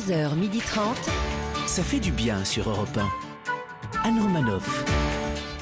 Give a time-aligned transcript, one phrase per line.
[0.00, 0.80] 11h30.
[1.66, 4.08] Ça fait du bien sur Europe 1.
[4.08, 4.84] Anne Romanoff.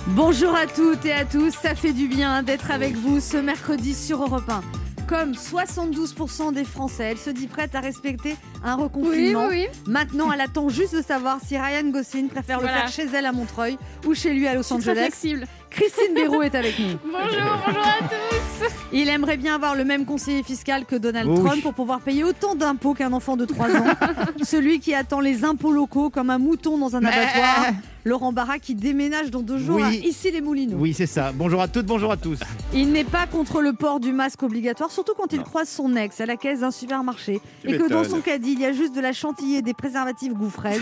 [0.09, 3.95] Bonjour à toutes et à tous, ça fait du bien d'être avec vous ce mercredi
[3.95, 4.63] sur Europe 1.
[5.09, 9.47] Comme 72% des Français, elle se dit prête à respecter un reconfinement.
[9.49, 12.75] Oui, oui, Maintenant, elle attend juste de savoir si Ryan Gosling préfère Voilà.
[12.75, 13.77] le faire chez elle à Montreuil
[14.07, 15.01] ou chez lui à Los suis très Angeles.
[15.07, 15.47] flexible.
[15.71, 16.87] Christine Béraud est avec nous.
[17.05, 18.88] Bonjour, bonjour à tous.
[18.93, 21.29] Il aimerait bien avoir le même conseiller fiscal que Donald.
[21.35, 23.85] Trump pour pouvoir payer autant d'impôts qu'un enfant de 3 ans.
[24.43, 27.67] Celui qui attend les impôts locaux comme un mouton dans un abattoir.
[28.05, 29.83] Laurent Barra qui déménage dans deux jours Oui.
[29.83, 30.79] à ici les Moulineaux.
[30.79, 31.33] Oui, c'est ça.
[31.35, 32.39] Bonjour à toutes, bonjour à tous.
[32.73, 36.19] Il n'est pas contre le port du masque obligatoire, surtout quand il croise son ex
[36.21, 39.01] à la caisse d'un supermarché et que dans son caddie, il y a juste de
[39.03, 40.81] la chantilly et des préservatifs goût fraise.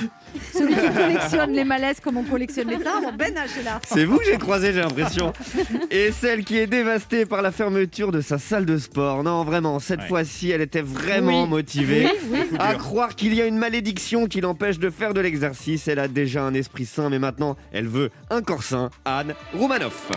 [0.52, 3.80] Celui qui collectionne les malaises comme on collectionne les timbres, Ben H est là.
[3.84, 5.32] C'est vous que j'ai croisé, j'ai l'impression.
[5.90, 9.22] Et celle qui est dévastée par la fermeture de sa salle de sport.
[9.24, 10.08] Non, vraiment, cette Ouais.
[10.08, 11.48] fois-ci, elle était vraiment Oui.
[11.48, 12.08] motivée.
[12.30, 12.56] Oui, oui.
[12.58, 15.88] À croire qu'il y a une malédiction qui l'empêche de faire de l'exercice.
[15.88, 18.90] Elle a déjà un esprit sain, mais maintenant, elle veut un corps sain.
[19.06, 20.10] Anne Roumanoff.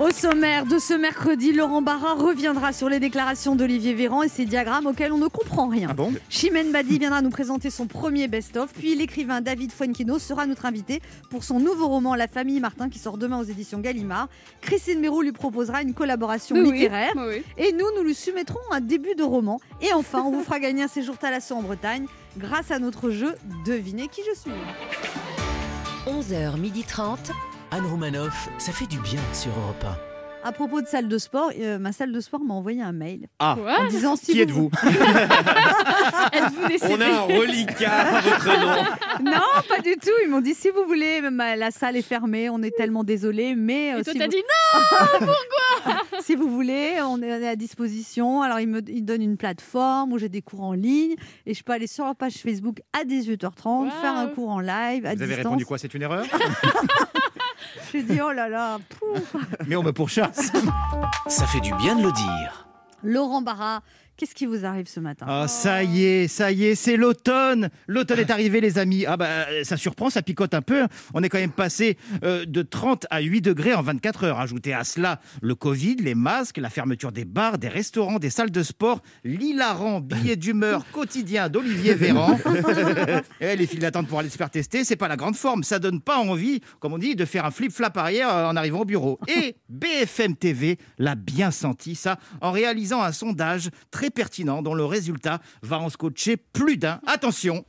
[0.00, 4.44] Au sommaire de ce mercredi, Laurent Barra reviendra sur les déclarations d'Olivier Véran et ses
[4.44, 5.86] diagrammes auxquels on ne comprend rien.
[5.92, 10.46] Ah bon Chimène Badi viendra nous présenter son premier best-of, puis l'écrivain David Fuenquino sera
[10.46, 11.00] notre invité
[11.30, 14.28] pour son nouveau roman La famille Martin qui sort demain aux éditions Gallimard.
[14.62, 17.12] Christine Béraud lui proposera une collaboration Oui, littéraire.
[17.16, 17.44] oui.
[17.56, 19.60] Et nous, nous lui soumettrons un début de roman.
[19.80, 22.06] Et enfin, on vous fera gagner un séjour Thalasso en Bretagne
[22.36, 24.50] grâce à notre jeu Devinez qui je suis.
[26.08, 27.30] 11h30.
[27.74, 29.84] Anne Romanoff, ça fait du bien sur Europe
[30.44, 33.26] À propos de salle de sport, euh, ma salle de sport m'a envoyé un mail
[33.40, 34.70] Ah, Quoi en disant si qui êtes-vous
[36.68, 38.84] décédé On a un reliquat à votre nom.
[39.24, 40.10] Non, pas du tout.
[40.24, 43.54] Ils m'ont dit si vous voulez, euh, la salle est fermée, on est tellement désolé,
[43.56, 44.42] mais euh, Et toi, si, t'as vous, dit
[45.24, 45.32] non
[46.20, 48.42] si vous voulez, on est à disposition.
[48.42, 51.14] Alors ils me ils donnent une plateforme où j'ai des cours en ligne
[51.46, 53.90] et je peux aller sur leur page Facebook à 18h30 Waouh.
[54.00, 56.24] faire un cours en live à Vous avez répondu quoi C'est une erreur
[57.92, 58.78] J'ai dit oh là là.
[58.88, 59.36] pouf.
[59.66, 60.52] Mais on me pourchasse.
[61.26, 62.66] Ça fait du bien de le dire.
[63.02, 63.82] Laurent Barra,
[64.16, 67.70] qu'est-ce qui vous arrive ce matin Ah, ça y est, ça y est, c'est l'automne.
[67.86, 69.04] L'automne est arrivé, les amis.
[69.06, 70.86] Ah, bah, ça surprend, ça picote un peu.
[71.14, 74.40] On est quand même passé euh, de 30 à 8 degrés en 24 heures.
[74.40, 78.50] Ajoutez à cela le Covid, les masques, la fermeture des bars, des restaurants, des salles
[78.50, 82.38] de sport, l'hilarant billet d'humeur quotidien d'Olivier Véran.
[83.40, 85.62] Et les files d'attente pour aller se faire tester, c'est pas la grande forme.
[85.62, 88.80] Ça donne pas envie, comme on dit, de faire un flip-flap arrière euh, en arrivant
[88.80, 89.18] au bureau.
[89.28, 94.84] Et BFM TV l'a bien senti, ça, en réalisant un sondage très pertinent dont le
[94.84, 97.00] résultat va en scotcher plus d'un.
[97.06, 97.64] Attention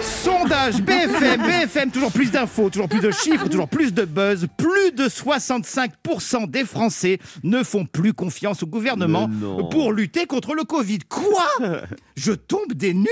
[0.00, 4.46] Sondage BFM, BFM, toujours plus d'infos, toujours plus de chiffres, toujours plus de buzz.
[4.56, 9.30] Plus de 65% des Français ne font plus confiance au gouvernement
[9.70, 11.00] pour lutter contre le Covid.
[11.08, 11.48] Quoi?
[12.16, 13.08] Je tombe des nues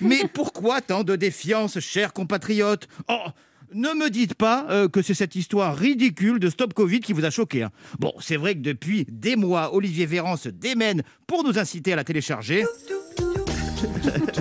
[0.00, 2.88] Mais pourquoi tant de défiance, chers compatriotes?
[3.08, 3.26] Oh
[3.74, 7.24] ne me dites pas euh, que c'est cette histoire ridicule de Stop Covid qui vous
[7.24, 7.62] a choqué.
[7.64, 7.70] hein.
[7.98, 11.96] Bon, c'est vrai que depuis des mois, Olivier Véran se démène pour nous inciter à
[11.96, 12.64] la télécharger.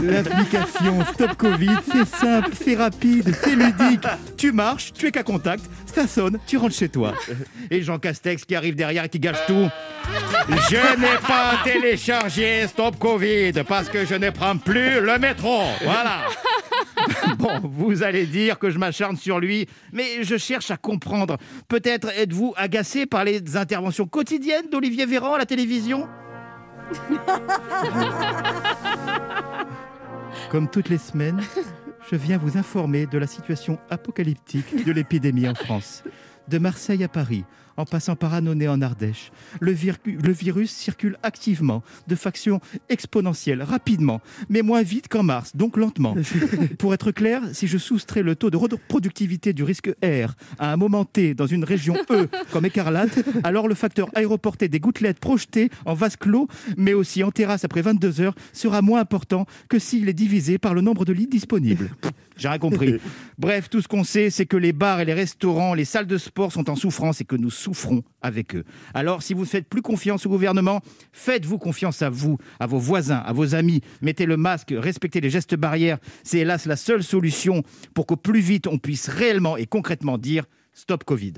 [0.02, 4.06] L'application Stop Covid, c'est simple, c'est rapide, c'est ludique.
[4.38, 7.14] Tu marches, tu es qu'à contact, ça sonne, tu rentres chez toi.
[7.72, 9.68] Et Jean Castex qui arrive derrière et qui gâche tout.
[10.70, 15.64] Je n'ai pas téléchargé Stop Covid parce que je ne prends plus le métro.
[15.84, 16.22] Voilà.
[17.38, 21.38] Bon, vous allez dire que je m'acharne sur lui, mais je cherche à comprendre.
[21.68, 26.08] Peut-être êtes-vous agacé par les interventions quotidiennes d'Olivier Véran à la télévision
[30.52, 31.42] Comme toutes les semaines,
[32.12, 36.04] je viens vous informer de la situation apocalyptique de l'épidémie en France.
[36.48, 37.44] De Marseille à Paris,
[37.78, 43.62] en passant par Annonay en Ardèche, le, vir- le virus circule activement, de faction exponentielle,
[43.64, 46.16] rapidement, mais moins vite qu'en mars, donc lentement.
[46.80, 50.78] Pour être clair, si je soustrais le taux de reproductivité du risque R à un
[50.78, 55.70] moment T dans une région E comme écarlate, alors le facteur aéroporté des gouttelettes projetées
[55.86, 56.48] en vase clos,
[56.78, 60.74] mais aussi en terrasse après 22 heures, sera moins important que s'il est divisé par
[60.74, 61.90] le nombre de lits disponibles.
[62.38, 62.96] J'ai rien compris.
[63.38, 66.18] Bref, tout ce qu'on sait, c'est que les bars et les restaurants, les salles de
[66.18, 68.64] sport sont en souffrance et que nous souffrons avec eux.
[68.94, 70.82] Alors, si vous ne faites plus confiance au gouvernement,
[71.14, 73.82] faites-vous confiance à vous, à vos voisins, à vos amis.
[74.02, 75.98] Mettez le masque, respectez les gestes barrières.
[76.24, 80.46] C'est hélas la seule solution pour qu'au plus vite, on puisse réellement et concrètement dire
[80.74, 81.34] stop Covid.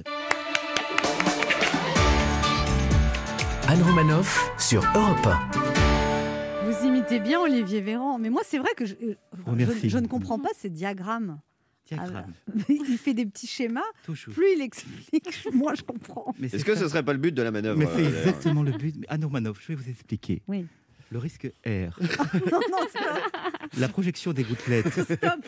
[3.69, 5.27] Anne Romanoff sur Europe
[7.07, 8.19] c'était bien Olivier Véran.
[8.19, 9.15] Mais moi, c'est vrai que je, euh,
[9.45, 11.39] oh, ne comprends pas ces diagrammes.
[11.97, 12.25] Ah,
[12.67, 13.79] il fait des petits schémas.
[14.03, 16.33] Plus il explique, moi je comprends.
[16.43, 16.81] Est-ce que ça.
[16.81, 18.93] ce serait pas le but de la manœuvre Mais c'est euh, exactement le but.
[19.07, 20.41] Ah non, manœuvre, je vais vous expliquer.
[20.49, 20.65] Oui.
[21.11, 21.97] Le risque R.
[22.19, 22.77] Ah, non, non,
[23.77, 24.89] la projection des gouttelettes.
[24.89, 25.45] Stop.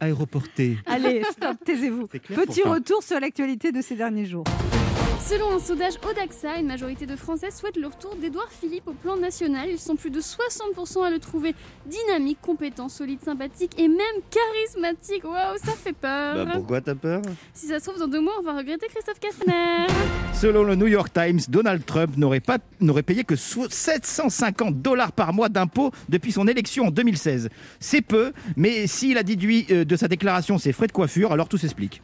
[0.00, 0.78] Aéroportée.
[0.86, 2.06] Allez, stop, taisez-vous.
[2.06, 4.44] Petit retour sur l'actualité de ces derniers jours.
[5.20, 9.16] Selon un sondage Odaxa, une majorité de Français souhaitent le retour d'Édouard Philippe au plan
[9.16, 9.68] national.
[9.68, 11.54] Ils sont plus de 60% à le trouver
[11.86, 13.98] dynamique, compétent, solide, sympathique et même
[14.30, 15.24] charismatique.
[15.24, 16.44] Waouh, ça fait peur.
[16.46, 17.22] Bah pourquoi t'as peur?
[17.54, 19.86] Si ça se trouve, dans deux mois, on va regretter Christophe Castaner.
[20.32, 25.10] Selon le New York Times, Donald Trump n'aurait pas n'aurait payé que so- 750 dollars
[25.12, 27.48] par mois d'impôts depuis son élection en 2016.
[27.80, 31.48] C'est peu, mais s'il a déduit euh, de sa déclaration ses frais de coiffure, alors
[31.48, 32.00] tout s'explique.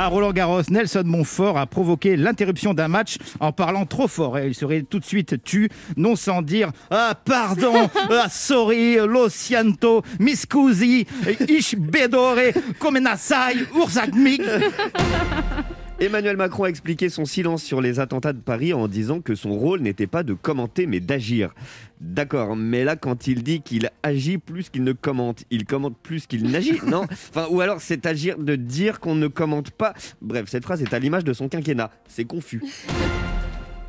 [0.00, 4.38] À Roland Garros, Nelson Montfort a provoqué l'interruption d'un match en parlant trop fort.
[4.38, 9.28] Et il serait tout de suite tu, non sans dire Ah, pardon, ah, sorry, lo
[9.28, 11.04] siento, mi scusi,
[11.48, 14.42] ich bedore, come nasai, urzagmik.
[16.00, 19.50] Emmanuel Macron a expliqué son silence sur les attentats de Paris en disant que son
[19.50, 21.52] rôle n'était pas de commenter mais d'agir.
[22.00, 26.28] D'accord, mais là quand il dit qu'il agit plus qu'il ne commente, il commente plus
[26.28, 29.92] qu'il n'agit, non Enfin, ou alors c'est agir de dire qu'on ne commente pas.
[30.22, 31.90] Bref, cette phrase est à l'image de son quinquennat.
[32.06, 32.62] C'est confus.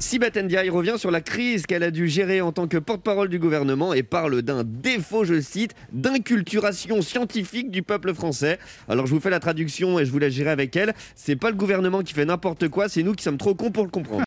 [0.02, 3.94] Ndiaye revient sur la crise qu'elle a dû gérer en tant que porte-parole du gouvernement
[3.94, 8.60] et parle d'un défaut, je cite, d'inculturation scientifique du peuple français.
[8.88, 10.94] Alors je vous fais la traduction et je vous la gérer avec elle.
[11.16, 13.84] C'est pas le gouvernement qui fait n'importe quoi, c'est nous qui sommes trop cons pour
[13.84, 14.24] le comprendre.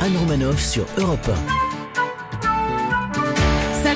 [0.00, 1.71] Anne Romanoff sur Europe Ça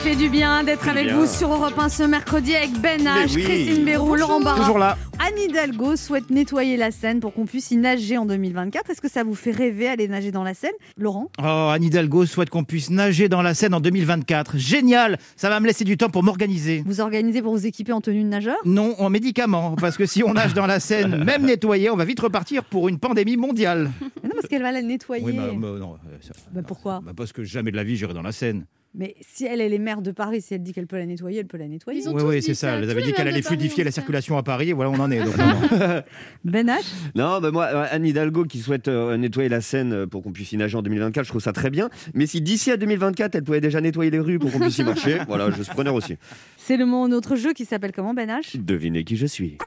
[0.06, 1.16] fait du bien d'être avec bien.
[1.18, 3.42] vous sur Europe 1 ce mercredi avec Ben H, oui.
[3.42, 4.60] Christine Béroux, Laurent Barra.
[4.60, 4.96] Toujours là.
[5.18, 8.88] Anne Hidalgo souhaite nettoyer la Seine pour qu'on puisse y nager en 2024.
[8.90, 10.70] Est-ce que ça vous fait rêver aller nager dans la Seine?
[10.96, 11.28] Laurent?
[11.40, 14.58] Oh, Anne Hidalgo souhaite qu'on puisse nager dans la Seine en 2024.
[14.58, 16.84] Génial Ça va me laisser du temps pour m'organiser.
[16.86, 18.58] Vous organisez pour vous équiper en tenue de nageur?
[18.64, 22.04] Non, en médicaments, parce que si on nage dans la Seine, même nettoyé, on va
[22.04, 23.90] vite repartir pour une pandémie mondiale.
[24.22, 25.24] Mais Non, parce qu'elle va la nettoyer.
[25.24, 27.00] Oui, bah, bah, non, euh, ça- Bah, pourquoi?
[27.04, 28.66] bah, Parce que jamais de la vie j'irai dans la Seine.
[28.98, 31.40] Mais si elle, elle est maire de Paris, si elle dit qu'elle peut la nettoyer,
[31.40, 32.00] elle peut la nettoyer.
[32.00, 32.68] Ils ont Oui, tous oui, dit c'est ça.
[32.68, 34.98] ça, Elle avait dit qu'elle allait Paris fluidifier la circulation à Paris, et voilà, on
[34.98, 35.22] en est.
[35.22, 36.02] donc, non, non.
[36.44, 36.80] Ben H
[37.14, 40.52] Non, bah moi, Anne Hidalgo qui souhaite euh, nettoyer la Seine euh, pour qu'on puisse
[40.52, 41.90] y nager en 2024, je trouve ça très bien.
[42.14, 44.84] Mais si d'ici à 2024, elle pouvait déjà nettoyer les rues pour qu'on puisse y
[44.84, 46.16] marcher, voilà, je suis preneur aussi.
[46.56, 48.56] C'est le mon autre jeu qui s'appelle comment Ben H?
[48.64, 49.58] Devinez qui je suis.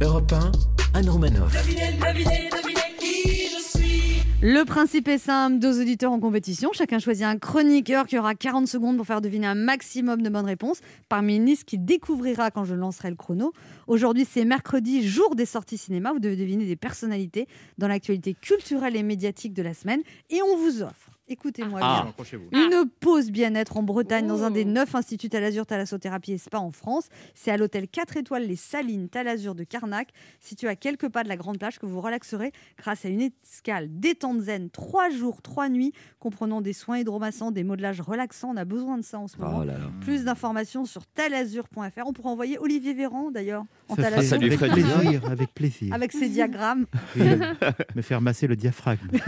[0.00, 1.52] Europe 1, Anne Romanoff.
[4.42, 6.70] Le principe est simple, deux auditeurs en compétition.
[6.72, 10.46] Chacun choisit un chroniqueur qui aura 40 secondes pour faire deviner un maximum de bonnes
[10.46, 13.52] réponses parmi une liste qui découvrira quand je lancerai le chrono.
[13.86, 16.14] Aujourd'hui, c'est mercredi, jour des sorties cinéma.
[16.14, 20.00] Vous devez deviner des personnalités dans l'actualité culturelle et médiatique de la semaine.
[20.30, 22.06] Et on vous offre, écoutez-moi Ah.
[22.50, 26.58] bien, une pause bien-être en Bretagne dans un des neuf instituts Talazur, Thalassothérapie et Spa
[26.58, 27.08] en France.
[27.34, 30.08] C'est à l'hôtel 4 étoiles Les Salines Talazur de Carnac,
[30.40, 33.86] situé à quelques pas de la Grande Plage, que vous relaxerez grâce à une escale
[33.90, 38.50] détente zen, 3 jours, 3 nuits, comprenant des soins hydromassants, des modelages relaxants.
[38.52, 39.58] On a besoin de ça en ce moment.
[39.60, 39.90] Oh là là.
[40.00, 42.02] Plus d'informations sur talazur.fr.
[42.06, 45.54] On pourra envoyer Olivier Véran d'ailleurs en Ça, talazur ça lui avec ferait plaisir, avec
[45.54, 45.94] plaisir.
[45.94, 46.86] avec ses diagrammes.
[47.16, 47.22] Oui,
[47.94, 49.06] me faire masser le diaphragme.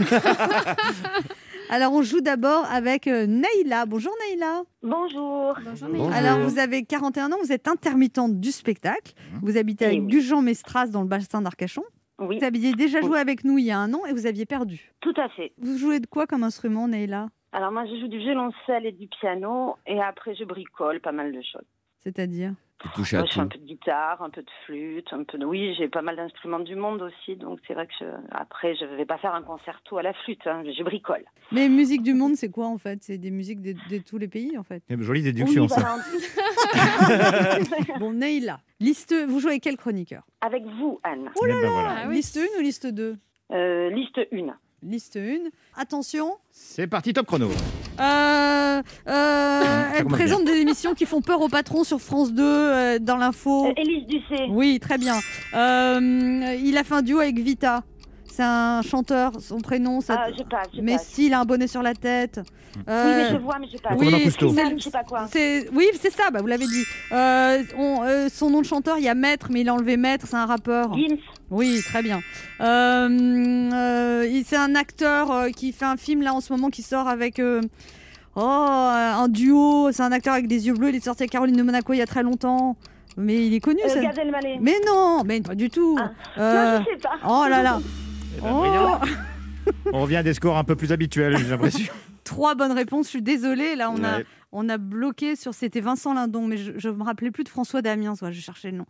[1.75, 3.87] Alors on joue d'abord avec euh, Naïla.
[3.87, 4.61] Bonjour Naïla.
[4.83, 5.57] Bonjour.
[5.65, 5.89] Bonjour.
[5.89, 6.15] Naïla.
[6.15, 9.13] Alors, vous avez 41 ans, vous êtes intermittente du spectacle.
[9.41, 10.05] Vous habitez Eh avec oui.
[10.07, 11.81] Gujan-Mestras dans le bassin d'Arcachon.
[12.19, 14.45] Oui, Vous aviez déjà joué avec nous il y a un an et vous aviez
[14.45, 14.93] perdu.
[15.01, 15.51] tout à fait.
[15.57, 19.07] Vous jouez de quoi comme instrument, Neila Alors moi, je joue du violoncelle et du
[19.07, 21.65] piano, et après, je bricole pas mal de choses.
[22.03, 25.07] C'est-à-dire Tu touches à Moi, je fais un peu de guitare, un peu de flûte,
[25.11, 25.45] un peu de...
[25.45, 28.05] Oui, j'ai pas mal d'instruments du monde aussi, donc c'est vrai que je...
[28.31, 31.23] après, je vais pas faire un concerto à la flûte, hein, je bricole.
[31.53, 32.99] Mais musique du monde, c'est quoi en fait?
[33.01, 34.83] C'est des musiques de, de tous les pays en fait?
[34.89, 35.97] Eh ben, Jolie déduction, Oui, ça.
[37.99, 40.23] Bon, Neila, liste, vous jouez avec quel chroniqueur?
[40.41, 41.29] Avec vous, Anne.
[41.43, 41.95] Eh ben, voilà.
[41.99, 42.15] Ah oui.
[42.17, 43.15] Liste 1 ou liste 2
[43.51, 44.55] Euh, liste 1.
[44.81, 45.49] Liste 1.
[45.79, 47.49] Attention, C'est parti, top chrono.
[47.99, 52.99] Euh, euh, elle présente des émissions qui font peur aux patrons sur France 2, euh,
[52.99, 53.67] dans l'info.
[53.67, 54.47] Euh, Élise Ducé.
[54.49, 55.15] Oui, très bien.
[55.53, 57.83] Euh, il a fait un duo avec Vita.
[58.35, 60.01] C'est un chanteur, son prénom.
[60.01, 60.15] Ça...
[60.25, 61.05] Ah, je passe, je mais passe.
[61.07, 62.39] si, il a un bonnet sur la tête.
[62.75, 65.27] Oui, Euh, mais je vois, mais je commandant oui, je sais pas quoi.
[65.31, 66.83] c'est- oui, c'est ça, bah, vous l'avez dit.
[67.11, 69.97] Euh, on- euh, son nom de chanteur, il y a Maître, mais il a enlevé
[69.97, 70.95] Maître, c'est un rappeur.
[70.97, 71.17] Gims.
[71.51, 72.21] Oui, très bien.
[72.61, 73.07] Euh,
[73.71, 76.81] euh, il- c'est un acteur euh, qui fait un film là en ce moment qui
[76.81, 77.61] sort avec euh,
[78.35, 79.91] oh, un duo.
[79.91, 80.89] C'est un acteur avec des yeux bleus.
[80.89, 82.75] Il est sorti avec Caroline de Monaco il y a très longtemps.
[83.15, 83.79] Mais il est connu.
[83.85, 83.99] Euh, ça.
[84.59, 85.95] Mais non, mais pas du tout.
[85.99, 86.09] Ah.
[86.39, 87.11] Euh, Non, je sais pas.
[87.29, 87.79] oh là là.
[88.37, 89.05] Eh ben, Oh.
[89.93, 91.91] On revient à des scores un peu plus habituels, j'ai l'impression.
[92.25, 93.05] trois bonnes réponses.
[93.05, 93.75] Je suis désolée.
[93.75, 94.19] Là, on, a,
[94.51, 95.53] on a bloqué sur.
[95.53, 98.15] C'était Vincent Lindon, mais je ne me rappelais plus de François Damiens.
[98.15, 98.85] soit je cherchais le nom.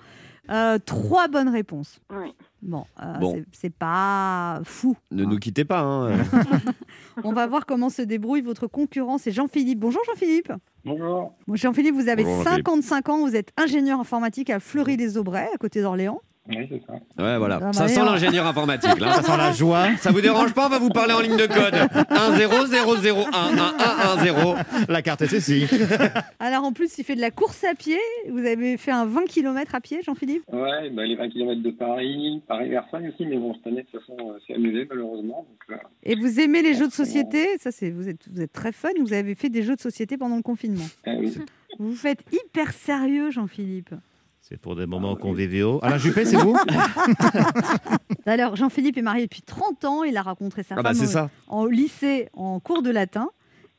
[0.50, 2.00] Euh, trois bonnes réponses.
[2.12, 2.34] Oui.
[2.64, 3.44] Bon, euh, Bon.
[3.52, 4.96] c'est- pas fou.
[5.12, 5.82] Ne nous quittez pas.
[5.82, 6.18] hein.
[7.24, 9.18] On va voir comment se débrouille votre concurrent.
[9.20, 9.80] C'est Jean-Philippe.
[9.80, 10.52] Bonjour Jean-Philippe.
[10.86, 11.34] Bonjour.
[11.48, 12.66] Bon, Jean-Philippe, vous avez Bonjour, Jean-Philippe.
[12.66, 13.20] 55 ans.
[13.28, 16.22] Vous êtes ingénieur informatique à Fleury-les-Aubrais, à côté d'Orléans.
[16.50, 16.94] Oui, c'est ça.
[17.24, 17.60] Ouais, voilà.
[17.64, 18.14] Ah, ça sent alors.
[18.14, 19.00] l'ingénieur informatique.
[19.00, 19.14] Là.
[19.14, 19.96] Ça sent la joie.
[19.98, 21.74] Ça vous dérange pas On va vous parler en ligne de code.
[22.10, 24.56] 1 0 0 0 1 1 1 1 0.
[24.90, 25.68] La carte SSI.
[26.40, 27.98] Alors en plus, il fait de la course à pied.
[28.30, 30.44] Vous avez fait un 20 km à pied, Jean-Philippe?
[30.52, 34.02] Ouais, bah, les 20 km de Paris, Paris-Versailles aussi, mais bon, cette année, de toute
[34.02, 35.46] façon, euh, c'est annulé, malheureusement.
[35.50, 37.58] Donc, euh, Et vous aimez les jeux de société?
[37.60, 38.90] Ça, c'est vous êtes, vous êtes très fun.
[39.00, 40.84] Vous avez fait des jeux de société pendant le confinement.
[41.06, 41.34] ah oui.
[41.80, 43.96] Vous faites hyper sérieux, Jean-Philippe.
[44.54, 45.80] C'est pour des moments conviviaux.
[45.82, 46.56] Alain Juppé, c'est vous
[48.28, 50.04] Alors, Jean-Philippe est marié depuis 30 ans.
[50.04, 51.30] Il a rencontré sa Ah bah femme c'est au- ça.
[51.48, 53.30] en lycée, en cours de latin.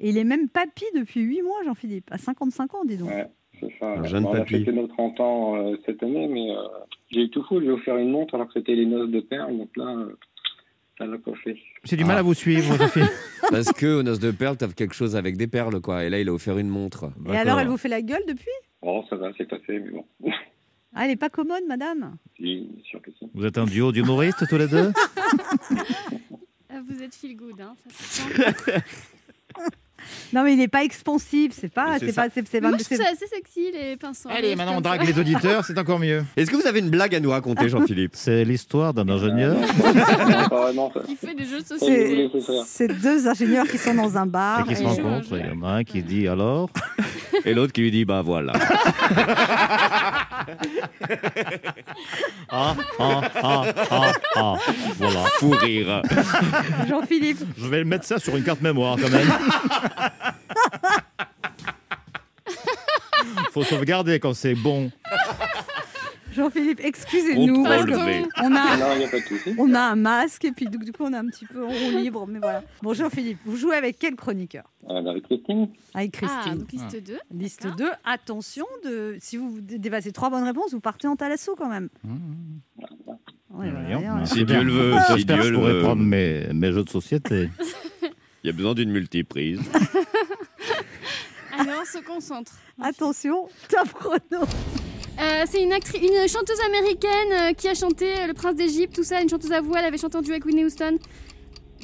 [0.01, 2.09] Et il est même papy depuis 8 mois, Jean-Philippe.
[2.11, 3.09] À 55 ans, dis donc.
[3.09, 3.29] Ouais,
[3.61, 3.87] c'est ça.
[3.87, 4.55] Un jeune Bon, on a papy.
[4.65, 6.57] fêté nos 30 ans euh, cette année, mais euh,
[7.13, 7.61] j'ai eu tout fou.
[7.61, 9.57] J'ai offert une montre alors que c'était les noces de perles.
[9.57, 10.19] Donc là, euh,
[10.99, 11.57] ça l'a pas fait.
[11.85, 12.19] J'ai du mal Ah.
[12.19, 13.09] à vous suivre, Sophie.
[13.51, 16.03] Parce que aux noces de perles, t'as quelque chose avec des perles, quoi.
[16.03, 17.13] Et là, il a offert une montre.
[17.33, 18.51] Et alors, elle vous fait la gueule depuis?
[18.83, 20.05] Bon, ça va, c'est passé, mais bon.
[20.95, 23.29] Ah, elle n'est pas commode, madame Si, bien sûr que si.
[23.35, 24.93] Vous êtes un duo d'humoristes tous les deux
[26.71, 28.23] Ah, Vous êtes feel good, hein, ça.
[30.33, 31.53] Non, mais il n'est pas expansif.
[31.59, 31.99] C'est pas.
[31.99, 32.27] C'est pas.
[32.35, 34.29] C'est c'est- Mais Moi, je c'est- trouve ça assez sexy, les pinceaux.
[34.31, 36.25] Allez, maintenant on drague les auditeurs, c'est encore mieux.
[36.37, 39.57] Est-ce que vous avez une blague à nous raconter, Jean-Philippe C'est l'histoire d'un ingénieur.
[40.51, 41.01] Pas vraiment, ça.
[41.09, 42.31] Il fait des jeux de C'est- société.
[42.67, 44.61] c'est deux ingénieurs qui sont dans un bar.
[44.61, 45.37] Et qui se rencontrent.
[45.39, 46.69] Il y en a un qui dit alors
[47.45, 48.53] Et l'autre qui lui dit Bah voilà.
[52.51, 54.55] Ah, ah, ah, ah, ah.
[54.99, 55.21] Voilà.
[55.39, 56.03] Fou rire.
[56.89, 59.29] Jean-Philippe, Je vais mettre ça sur une carte mémoire quand même.
[63.53, 64.91] Faut sauvegarder quand c'est bon.
[66.33, 67.61] Jean-Philippe, excusez-nous.
[67.61, 67.95] On parce a, Non,
[68.95, 69.55] il n'y a pas de souci.
[69.57, 71.69] on a un masque et puis du du coup on a un petit peu en
[71.69, 72.65] roue libre, mais voilà.
[72.83, 74.65] Bon, Jean-Philippe, vous jouez avec quel chroniqueur?
[74.91, 76.59] Euh, avec Christine Avec Ah, Christine.
[76.59, 77.19] donc liste 2.
[77.33, 77.77] Liste d'accord.
[77.77, 81.69] 2, attention, de, si vous dé- dépassez trois bonnes réponses, vous partez en talasso quand
[81.71, 81.89] même.
[82.05, 84.15] Ouais, voilà, Voyons.
[84.17, 84.27] ouais.
[84.27, 85.83] Si Dieu le veut, si J'espère que Dieu je le pourrai veut.
[85.83, 87.49] prendre mes, mes jeux de société.
[88.45, 89.59] Il y a besoin d'une multiprise.
[91.59, 92.53] Alors, on se concentre.
[92.83, 94.45] Attention, top chrono.
[95.19, 95.73] Euh, c'est une,
[96.29, 99.61] chanteuse américaine euh, qui a chanté euh, Le Prince d'Égypte, tout ça, une chanteuse à
[99.63, 100.99] voix, elle avait chanté en duo avec Whitney Houston.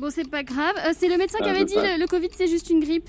[0.00, 0.74] Bon, c'est pas grave.
[0.84, 2.80] Euh, c'est le médecin qui Ah, avait je dit le, le Covid c'est juste une
[2.80, 3.08] grippe.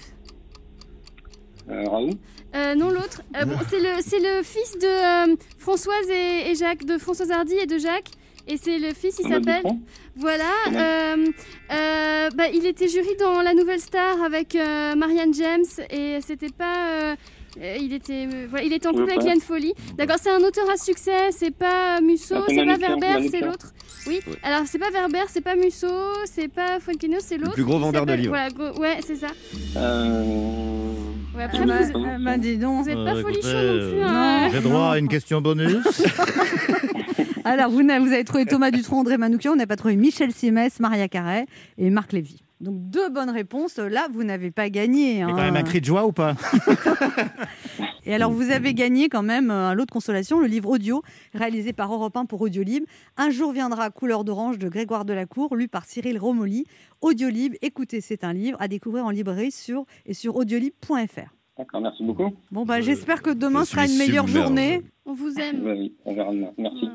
[1.70, 2.12] euh,
[2.56, 3.22] Euh, non, l'autre.
[3.36, 7.66] Euh, bon, c'est le, fils de euh, Françoise et, et Jacques, de Françoise Hardy et
[7.66, 8.12] de Jacques.
[8.48, 9.64] Et c'est le fils, il s'appelle.
[10.16, 10.44] Voilà.
[10.74, 11.26] Euh,
[11.72, 16.50] euh, bah, il était jury dans La Nouvelle Star avec euh, Marianne James et c'était
[16.50, 16.88] pas.
[16.90, 17.16] euh,
[17.62, 19.24] euh, il était, euh, voilà, il était en couple avec.
[19.24, 19.74] Liane Folly.
[19.98, 21.32] D'accord, c'est un auteur à succès.
[21.32, 23.74] C'est pas Musso, Ah, c'est pas Verber, c'est l'autre.
[24.08, 24.20] Oui.
[24.26, 24.34] Ouais.
[24.44, 25.88] Alors c'est pas Verber, c'est pas Musso,
[26.26, 27.54] c'est pas Fuenquino, c'est l'autre.
[27.54, 28.30] plus gros vendeur de livres.
[28.30, 29.28] Voilà, gros- ouais, c'est ça.
[29.78, 30.24] Euh,
[31.34, 32.84] Ouais, après, Ah bah, vous, ah bah, dis donc.
[32.84, 34.02] vous êtes pas folichon non plus.
[34.04, 34.50] hein.
[34.52, 35.78] J'ai droit à une question bonus.
[37.44, 40.80] Alors, vous, vous avez trouvé Thomas Dutronc, André Manoukian, on n'a pas trouvé Michel Simès,
[40.80, 41.46] Maria Carré
[41.78, 42.44] et Marc Lévy.
[42.60, 43.78] Donc, deux bonnes réponses.
[43.78, 45.24] Là, vous n'avez pas gagné.
[45.24, 45.30] Hein.
[45.30, 46.36] quand même un cri de joie ou pas?
[48.06, 51.04] Et alors, vous avez gagné quand même euh, un lot de consolation, le livre audio
[51.34, 52.84] réalisé par Europe 1 pour Audiolib.
[53.18, 56.66] Un jour viendra, couleur d'orange de Grégoire Delacour, lu par Cyril Romoli.
[57.02, 61.32] Audiolib, écoutez, c'est un livre à découvrir en librairie sur et sur audiolib.fr.
[61.58, 62.32] D'accord, merci beaucoup.
[62.52, 64.48] Bon, bah, j'espère que demain je sera une meilleure submergé.
[64.48, 64.82] journée.
[65.06, 65.62] On vous aime.
[65.64, 66.52] Oui, on verra demain.
[66.58, 66.90] Merci.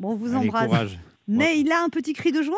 [0.00, 0.66] Bon, on vous Allez, embrasse.
[0.66, 0.98] courage.
[1.28, 2.56] Neila, un petit cri de joie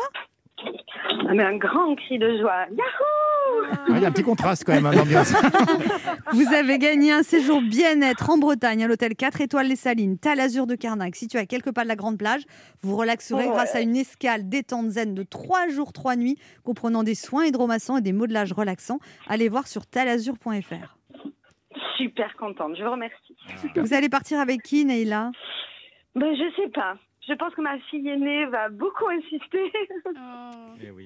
[1.27, 2.65] Ah, mais un grand cri de joie.
[2.71, 5.33] Yahoo Ah, Il y a un petit contraste quand même, hein, l'ambiance.
[6.31, 10.65] Vous avez gagné un séjour bien-être en Bretagne à l'hôtel 4 étoiles Les Salines, Talazur
[10.67, 12.43] de Carnac, situé à quelques pas de la Grande Plage.
[12.81, 17.15] Vous relaxerez grâce à une escale détente zen de 3 jours, 3 nuits, comprenant des
[17.15, 18.99] soins hydromassants et des modelages relaxants.
[19.27, 20.97] Allez voir sur talazur.fr.
[21.97, 23.35] Super contente, je vous remercie.
[23.75, 25.31] Vous allez partir avec qui, Neila
[26.15, 26.95] Ben, je sais pas.
[27.27, 29.71] Je pense que ma fille aînée va beaucoup insister.
[30.05, 30.09] Oh.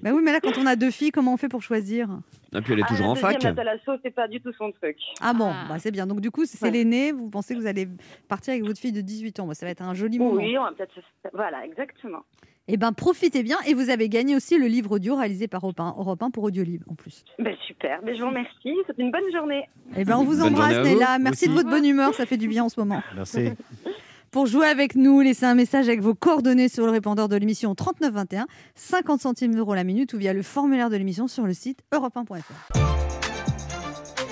[0.01, 2.09] Bah oui, mais là, quand on a deux filles, comment on fait pour choisir?
[2.55, 3.41] Et puis elle est Ah, toujours en fac.
[3.43, 4.97] la thalasso, c'est pas du tout son truc.
[5.21, 5.65] Ah bon, Ah.
[5.69, 6.07] bah c'est bien.
[6.07, 6.71] Donc du coup, c'est Ouais.
[6.71, 7.12] l'aîné.
[7.12, 7.88] Vous pensez que vous allez
[8.27, 9.47] partir avec votre fille de 18 ans?
[9.47, 10.33] Bah, ça va être un joli moment.
[10.41, 10.93] Oui, on va peut-être.
[11.33, 12.24] Voilà, exactement.
[12.67, 13.57] Eh ben, profitez bien.
[13.67, 16.43] Et vous avez gagné aussi le livre audio réalisé par Europe 1, Europe 1 pour
[16.45, 17.24] Audiolib, en plus.
[17.39, 18.01] Ben, super.
[18.01, 18.74] Ben, je vous remercie.
[18.88, 19.69] C'est une bonne journée.
[19.95, 21.19] Eh ben, on vous Bonne embrasse, Neila.
[21.19, 21.57] Merci de aussi.
[21.63, 22.13] votre bonne humeur.
[22.15, 23.01] Ça fait du bien en ce moment.
[23.15, 23.50] Merci.
[24.31, 27.74] Pour jouer avec nous, laissez un message avec vos coordonnées sur le répondeur de l'émission
[27.75, 31.79] 3921, 50 centimes d'euros la minute ou via le formulaire de l'émission sur le site
[31.93, 32.77] europe1.fr.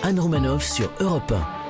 [0.04, 1.65] Anne Romanoff sur Europe 1.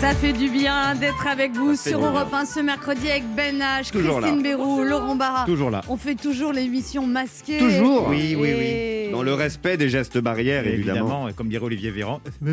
[0.00, 3.90] Ça fait du bien d'être avec vous sur Europe 1 ce mercredi avec Ben H,
[3.90, 5.44] Christine Bérou, Laurent Barra.
[5.44, 5.80] Toujours là.
[5.88, 7.58] On fait toujours l'émission masquée.
[7.58, 11.00] Toujours Oui, oui, Et- Dans le respect des gestes barrières, évidemment.
[11.26, 12.20] Évidemment, comme dirait Olivier Véran.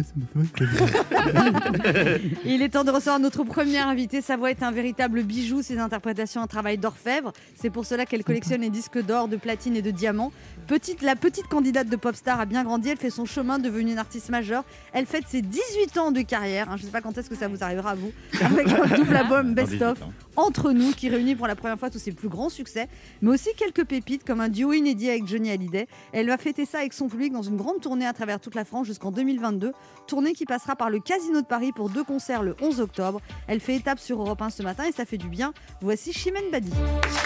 [2.46, 4.22] Il est temps de recevoir notre première invitée.
[4.22, 7.32] Sa voix est un véritable bijou, ses interprétations un travail d'orfèvre.
[7.56, 10.32] C'est pour cela qu'elle collectionne les disques d'or, de platine et de diamants.
[10.68, 12.90] Petite, la petite candidate de Popstar a bien grandi.
[12.90, 14.64] Elle fait son chemin, devenue une artiste majeure.
[14.94, 16.70] Elle fête ses 18 ans de carrière.
[16.72, 16.78] hein.
[16.78, 18.12] Je ne sais pas quand est-ce que ça vous arrivera à vous.
[18.42, 20.12] Avec un double album Dans Best 18 of ans.
[20.36, 22.88] entre nous qui réunit pour la première fois tous ses plus grands succès,
[23.22, 25.88] mais aussi quelques pépites comme un duo inédit avec Johnny Hallyday.
[26.14, 28.66] Elle va fêter ça avec son public dans une grande tournée à travers toute la
[28.66, 29.72] France jusqu'en 2022,
[30.08, 33.22] tournée qui passera par le Casino de Paris pour deux concerts le 11 octobre.
[33.48, 35.54] Elle fait étape sur Europe 1 ce matin et ça fait du bien.
[35.82, 36.72] Voici Chimène Badi.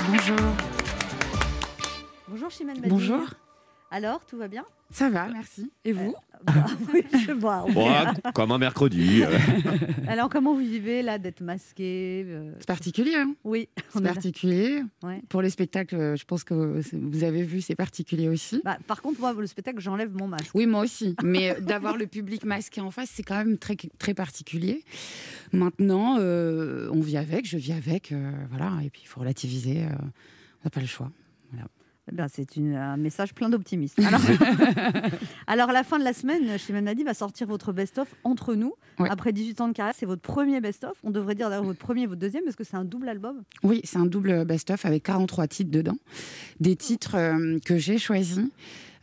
[0.09, 0.35] Bonjour.
[2.29, 2.89] Bonjour Chimène Badi.
[2.89, 3.21] Bonjour.
[3.91, 4.63] Alors, tout va bien?
[4.91, 5.71] Ça va, merci.
[5.85, 6.13] Et vous?
[6.41, 6.53] Bah,
[6.93, 7.65] oui, je vois.
[8.33, 9.23] comme un mercredi.
[9.23, 9.37] euh.
[10.07, 13.35] Alors, comment vous vivez là d'être masqué euh, C'est particulier, hein?
[13.43, 14.83] Oui, C'est particulier.
[15.03, 15.21] Ouais.
[15.27, 18.61] Pour les spectacles, euh, je pense que vous avez vu, c'est particulier aussi.
[18.63, 20.51] Bah, par contre, moi, le spectacle, j'enlève mon masque.
[20.55, 21.13] Oui, moi aussi.
[21.21, 24.85] Mais euh, d'avoir le public masqué en face, c'est quand même très, très particulier.
[25.51, 28.13] Maintenant, euh, on vit avec, je vis avec.
[28.13, 28.71] euh, voilà.
[28.85, 29.79] Et puis, il faut relativiser.
[29.83, 30.05] euh, on
[30.63, 31.11] n'a pas le choix.
[31.53, 31.57] Eh
[32.11, 34.03] ben, c'est un message plein d'optimisme.
[34.05, 34.21] Alors,
[35.47, 38.73] alors, à la fin de la semaine, Chimène Badi va sortir votre best-of entre nous.
[38.97, 40.97] Après 18 ans de carrière, c'est votre premier best-of.
[41.03, 43.43] On devrait dire d'ailleurs votre premier et votre deuxième parce que c'est un double album.
[43.63, 45.97] Oui, c'est un double best-of avec 43 titres dedans.
[46.59, 48.41] Des titres euh, que j'ai choisis.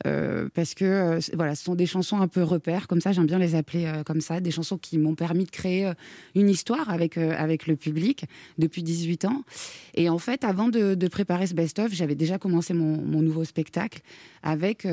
[0.05, 3.27] Euh, parce que euh, voilà, ce sont des chansons un peu repères, comme ça, j'aime
[3.27, 5.91] bien les appeler euh, comme ça, des chansons qui m'ont permis de créer
[6.35, 8.27] une histoire avec, avec le public
[8.59, 9.43] depuis 18 ans.
[9.95, 13.45] Et en fait, avant de, de préparer ce best-of, j'avais déjà commencé mon, mon nouveau
[13.45, 14.01] spectacle
[14.43, 14.85] avec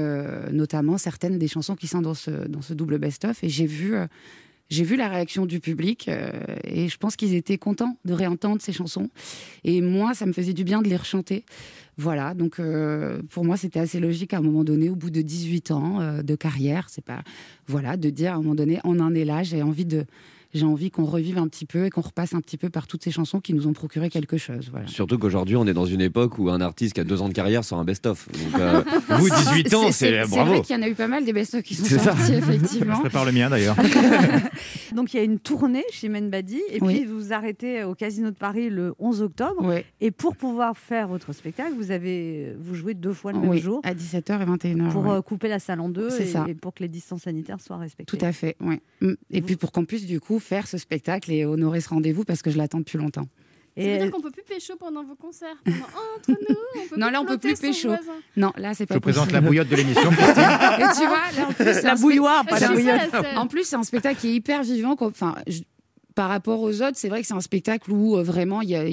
[0.51, 3.43] notamment certaines des chansons qui sont dans ce, dans ce double best-of.
[3.43, 3.95] Et j'ai vu,
[4.73, 6.31] j'ai vu la réaction du public euh,
[6.63, 9.09] et je pense qu'ils étaient contents de réentendre ces chansons.
[9.63, 11.45] Et moi, ça me faisait du bien de les rechanter.
[11.97, 15.21] Voilà, donc euh, pour moi, c'était assez logique à un moment donné, au bout de
[15.21, 17.21] 18 ans euh, de carrière, c'est pas
[17.67, 20.05] voilà, de dire à un moment donné, on en est là, j'ai envie de
[20.53, 23.03] j'ai envie qu'on revive un petit peu et qu'on repasse un petit peu par toutes
[23.03, 24.69] ces chansons qui nous ont procuré quelque chose.
[24.71, 24.87] Voilà.
[24.87, 27.33] Surtout qu'aujourd'hui, on est dans une époque où un artiste qui a deux ans de
[27.33, 28.27] carrière sort un best-of.
[28.59, 28.83] Euh,
[29.17, 30.51] vous, 18 ans, c'est C'est bravo.
[30.51, 32.15] vrai qu'il y en a eu pas mal des best-of qui sont C'est ça.
[32.15, 32.99] sortis, Je effectivement.
[32.99, 33.75] prépare le mien d'ailleurs.
[34.95, 36.61] Donc, il y a une tournée Chimène Badi.
[36.69, 36.95] Et Oui.
[36.99, 39.73] puis, vous vous arrêtez au Casino de Paris le 11 octobre.
[40.01, 43.59] Et pour pouvoir faire votre spectacle, vous, avez, vous jouez deux fois le même Oui,
[43.59, 44.89] jour à 17h et 21h.
[44.91, 46.45] pour euh, couper la salle en deux C'est et, ça.
[46.47, 48.15] et pour que les distances sanitaires soient respectées.
[48.17, 48.81] Tout à fait, ouais.
[49.01, 49.13] Mm.
[49.31, 52.23] Et vous- puis pour qu'on puisse du coup faire ce spectacle et honorer ce rendez-vous
[52.23, 53.27] parce que je l'attends depuis longtemps.
[53.75, 55.55] Ça veut Et dire qu'on peut plus pécho pendant vos concerts.
[55.65, 57.87] Pendant oh, entre nous, on peut Non, là, on peut plotter plus pécho.
[57.87, 58.11] voisin.
[58.37, 59.47] Non, là c'est Je vous présente la possible.
[59.47, 60.11] bouillotte de l'émission.
[60.11, 60.15] Et
[60.95, 63.15] tu vois, là en plus, c'est la bouilloire, pas la bouillotte.
[63.35, 64.95] En plus, c'est un spectacle qui est hyper vivant.
[64.99, 65.61] Enfin, je-
[66.15, 68.75] par rapport aux autres, c'est vrai que c'est un spectacle où euh, vraiment il y
[68.75, 68.83] a,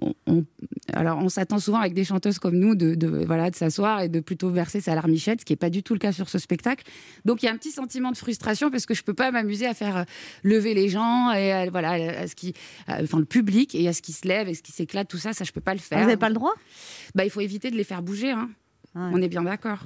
[0.00, 0.44] on, on-
[0.92, 4.08] alors on s'attend souvent avec des chanteuses comme nous de, de- voilà de s'asseoir et
[4.08, 6.38] de plutôt verser sa larmichette, ce qui est pas du tout le cas sur ce
[6.38, 6.84] spectacle.
[7.24, 9.66] Donc il y a un petit sentiment de frustration parce que je peux pas m'amuser
[9.66, 10.04] à faire euh,
[10.42, 12.54] lever les gens et à, voilà à ce qui,
[12.86, 15.18] à- enfin le public et à ce qui se lève et ce qui s'éclate, tout
[15.18, 16.00] ça, ça je peux pas le Vous faire.
[16.00, 16.54] n'avez pas le droit?
[17.14, 18.30] Bah il faut éviter de les faire bouger.
[18.32, 18.48] Hein.
[18.94, 19.10] Ouais.
[19.12, 19.80] On est bien d'accord.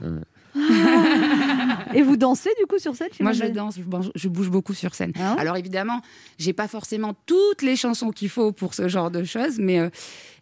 [1.95, 3.77] Et vous dansez du coup sur scène Moi, je danse,
[4.15, 5.13] je bouge- beaucoup sur scène.
[5.21, 6.01] Ah Alors évidemment,
[6.39, 9.89] j'ai pas forcément toutes les chansons qu'il faut pour ce genre de choses, mais euh,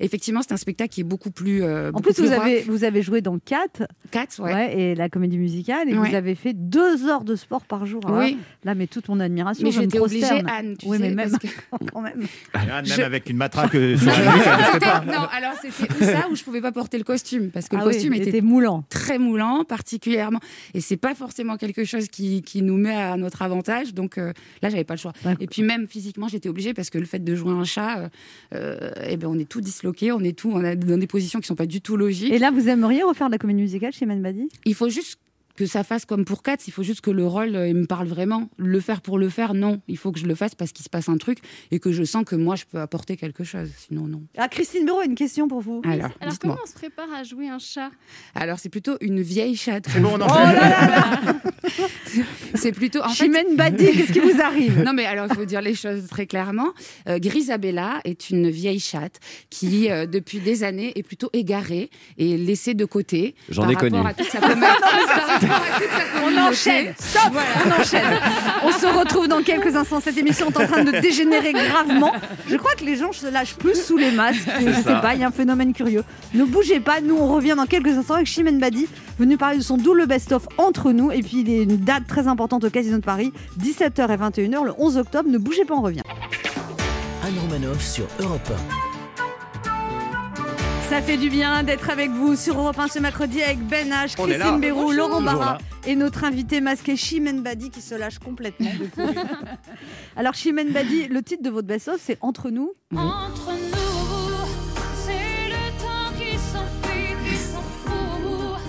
[0.00, 1.62] effectivement, c'est un spectacle qui est beaucoup plus.
[1.62, 2.38] euh, En plus, vous rock.
[2.40, 4.52] avez, vous avez joué dans 4 quatre, ouais.
[4.52, 4.78] ouais.
[4.80, 6.08] et la comédie musicale et Ouais.
[6.10, 8.00] vous avez fait deux heures de sport par jour.
[8.06, 10.24] Alors Oui, Là, mais toute mon admiration, mais j'étais obligée.
[10.46, 12.18] Anne, tu Oui, sais, mais même- parce que- quand même.
[12.54, 14.44] Même Je- avec une matraque euh, sur non, la nuque,
[14.74, 15.00] elle pas.
[15.06, 17.84] non, alors c'était ça où je pouvais pas porter le costume parce que Ah le
[17.86, 18.84] costume était était moulant.
[18.88, 19.64] très moulant,
[20.00, 20.40] particulièrement,
[20.74, 23.92] et c'est pas forcément quelque chose qui, qui nous met à notre avantage.
[23.94, 24.32] Donc euh,
[24.62, 25.12] là, j'avais pas le choix.
[25.24, 25.34] Ouais.
[25.40, 28.08] Et puis même physiquement, j'étais obligée parce que le fait de jouer un chat, euh,
[28.54, 31.40] euh, eh ben on est tout disloqué, on est tout, on est dans des positions
[31.40, 32.32] qui sont pas du tout logiques.
[32.32, 35.18] Et là, vous aimeriez refaire de la comédie musicale chez Badi Il faut juste
[35.60, 37.84] que ça fasse comme pour Katz, il faut juste que le rôle euh, il me
[37.86, 38.48] parle vraiment.
[38.56, 39.82] Le faire pour le faire, non.
[39.88, 41.36] Il faut que je le fasse parce qu'il se passe un truc
[41.70, 43.68] et que je sens que moi je peux apporter quelque chose.
[43.76, 44.22] Sinon, non.
[44.38, 45.82] Ah, Christine Bureau, une question pour vous.
[45.84, 47.90] Alors, Alors comment on se prépare à jouer un chat?
[48.34, 49.84] Alors, c'est plutôt une vieille chatte.
[49.92, 50.54] C'est bon, on Oh enchaîne.
[50.54, 51.34] là là là
[52.54, 53.00] C'est plutôt.
[53.02, 54.82] En fait, Chimène Badi, qu'est-ce qui vous arrive?
[54.82, 56.68] Non, mais alors il faut dire les choses très clairement.
[57.06, 59.20] Euh, Grisabella est une vieille chatte
[59.50, 63.34] qui, euh, depuis des années, est plutôt égarée et laissée de côté.
[63.50, 64.08] J'en par ai rapport connu.
[64.08, 64.40] À toute sa
[66.24, 68.04] On enchaîne, stop, on enchaîne.
[68.64, 70.00] On se retrouve dans quelques instants.
[70.00, 72.12] Cette émission est en train de dégénérer gravement.
[72.48, 74.48] Je crois que les gens se lâchent plus sous les masques.
[74.60, 76.04] Je sais pas, il y a un phénomène curieux.
[76.34, 78.88] Ne bougez pas, nous on revient dans quelques instants avec Chimène Badi.
[79.18, 81.10] venu parler de son double best-of entre nous.
[81.10, 84.64] Et puis, il est une date très importante au Casino de Paris, 17h et 21h,
[84.64, 85.28] le 11 octobre.
[85.28, 86.02] Ne bougez pas, on revient.
[87.24, 88.50] Anne Romanoff sur Europe
[88.86, 88.89] 1.
[90.90, 94.16] Ça fait du bien d'être avec vous sur Europe 1 ce mercredi avec Ben H,
[94.16, 98.72] Christine Bérou, Laurent Barra et notre invité masqué Chimène Badi qui se lâche complètement.
[100.16, 102.72] Alors Chimène Badi, le titre de votre best-of c'est Entre nous.
[102.96, 104.36] Entre nous,
[104.96, 108.60] c'est le temps qui s'enfuit, qui s'en fout.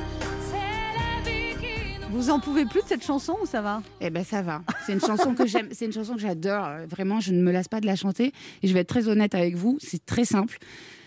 [0.52, 3.82] C'est la vie qui nous Vous en pouvez plus de cette chanson ou ça va?
[4.00, 4.62] Eh ben ça va.
[4.86, 6.68] C'est une chanson que j'aime, c'est une chanson que j'adore.
[6.88, 8.32] Vraiment, je ne me lasse pas de la chanter.
[8.62, 10.60] Et je vais être très honnête avec vous, c'est très simple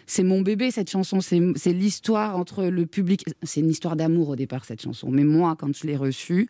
[0.06, 3.24] c'est mon bébé cette chanson, c'est l'histoire entre le public.
[3.42, 6.48] C'est une histoire d'amour au départ cette chanson, mais moi quand je l'ai reçue,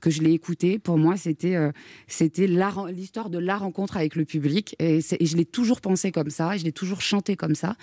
[0.00, 1.72] que je l'ai écoutée, pour moi c'était euh,
[2.06, 6.54] c'était l'histoire de la rencontre avec le public et, je l'ai toujours pensé comme ça,
[6.54, 7.76] et je l'ai toujours chanté comme ça.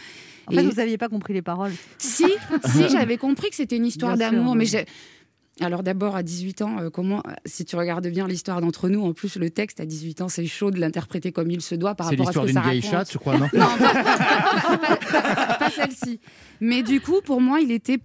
[0.48, 1.74] En fait, vous n'aviez pas compris les paroles.
[1.98, 2.26] Si,
[2.66, 4.66] si, j'avais compris que c'était une histoire d'amour, mais
[5.62, 9.14] alors d'abord, à 18 ans, euh, comment, si tu regardes bien l'histoire d'entre nous, en
[9.14, 12.08] plus le texte à 18 ans, c'est chaud de l'interpréter comme il se doit par
[12.08, 13.68] rapport à ce que ça C'est l'histoire d'une vieille chatte, je crois, non Non,
[15.60, 16.20] pas celle-ci.
[16.62, 18.00] Mais du coup, pour moi, il était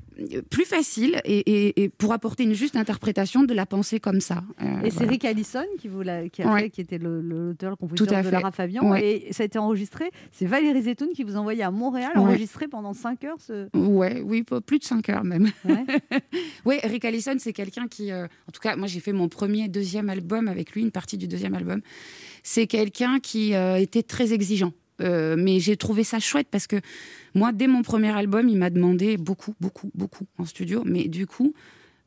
[0.50, 4.42] plus facile et, pour apporter une juste interprétation de la pensée comme ça.
[4.60, 8.22] Euh, et c'est Rick Allison qui, vous qui, a fait, qui était l'auteur, le, compositeur
[8.22, 8.94] de Lara Fabian.
[8.94, 10.10] Et ça a été enregistré.
[10.30, 13.40] C'est Valérie Zetoun qui vous envoyait à Montréal, enregistré pendant 5 heures.
[13.40, 13.68] Ce...
[13.76, 15.50] Ouais, oui, plus de 5 heures même.
[16.64, 18.10] oui, Rick Allison, c'est quelqu'un qui.
[18.10, 21.16] Euh, en tout cas, moi, j'ai fait mon premier, deuxième album avec lui, une partie
[21.16, 21.80] du deuxième album.
[22.42, 24.72] C'est quelqu'un qui euh, était très exigeant.
[25.02, 26.76] Mais j'ai trouvé ça chouette parce que
[27.34, 30.82] moi, dès mon premier album, il m'a demandé beaucoup, beaucoup, beaucoup en studio.
[30.84, 31.54] Mais du coup,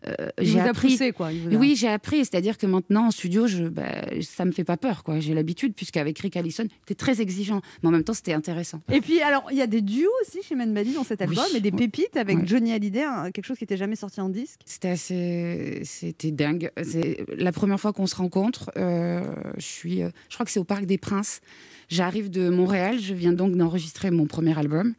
[0.08, 0.98] euh, j'ai appris.
[1.16, 1.30] quoi.
[1.52, 2.20] Oui, j'ai appris.
[2.20, 5.20] C'est-à-dire que maintenant en studio, je, bah, ça me fait pas peur, quoi.
[5.20, 8.82] J'ai l'habitude, puisqu'avec Rick Allison, c'était très exigeant, mais en même temps, c'était intéressant.
[8.92, 11.60] Et puis, alors, il y a des duos aussi chez Man dans cet album, et
[11.60, 14.60] des pépites avec Johnny Hallyday, quelque chose qui n'était jamais sorti en disque.
[14.66, 16.72] C'était assez, c'était dingue.
[16.84, 18.72] C'est la première fois qu'on se rencontre.
[18.78, 19.24] Euh,
[19.58, 21.42] je suis, euh, je crois que c'est au Parc des Princes.
[21.90, 24.94] J'arrive de Montréal, je viens donc d'enregistrer mon premier album.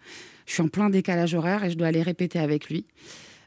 [0.46, 2.86] Je suis en plein décalage horaire et je dois aller répéter avec lui.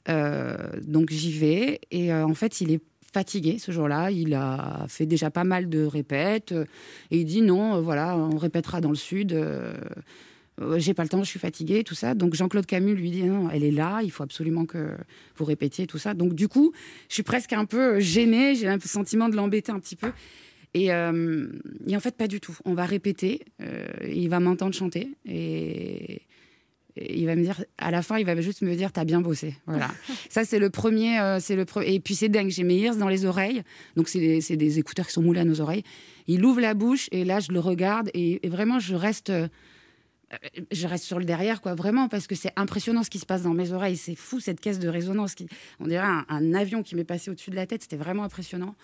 [0.08, 2.82] Euh, donc j'y vais et euh, en fait il est
[3.14, 4.12] fatigué ce jour-là.
[4.12, 6.54] Il a fait déjà pas mal de répètes
[7.12, 9.36] et il dit non, euh, voilà, on répétera dans le sud.
[10.78, 12.14] j'ai pas le temps, je suis fatigué, tout ça.
[12.14, 14.96] Donc Jean-Claude Camus lui dit non, elle est là, il faut absolument que
[15.36, 16.14] vous répétiez tout ça.
[16.14, 16.72] Donc du coup,
[17.08, 20.12] je suis presque un peu gênée, j'ai un sentiment de l'embêter un petit peu.
[20.76, 22.56] Et, en fait, pas du tout.
[22.64, 23.42] On va répéter.
[24.08, 25.10] il va m'entendre chanter.
[25.26, 26.22] Et,
[26.98, 29.56] il va me dire, à la fin, il va juste me dire, t'as bien bossé.
[29.68, 29.90] Voilà.
[30.30, 31.20] ça, c'est le premier.
[31.20, 32.50] Euh, c'est le Et puis, c'est dingue.
[32.50, 33.64] J'ai mes ears dans les oreilles.
[33.96, 35.84] Donc, c'est des, des, écouteurs qui sont moulés à nos oreilles.
[36.28, 39.30] Il ouvre la bouche et là, je le regarde et, vraiment, je reste.
[39.30, 39.48] Euh,
[40.72, 43.42] je reste sur le derrière, quoi, vraiment, parce que c'est impressionnant ce qui se passe
[43.42, 43.98] dans mes oreilles.
[43.98, 45.34] C'est fou, cette caisse de résonance.
[45.34, 45.48] Qui,
[45.80, 47.82] on dirait un, un avion qui m'est passé au-dessus de la tête.
[47.82, 48.76] C'était vraiment impressionnant.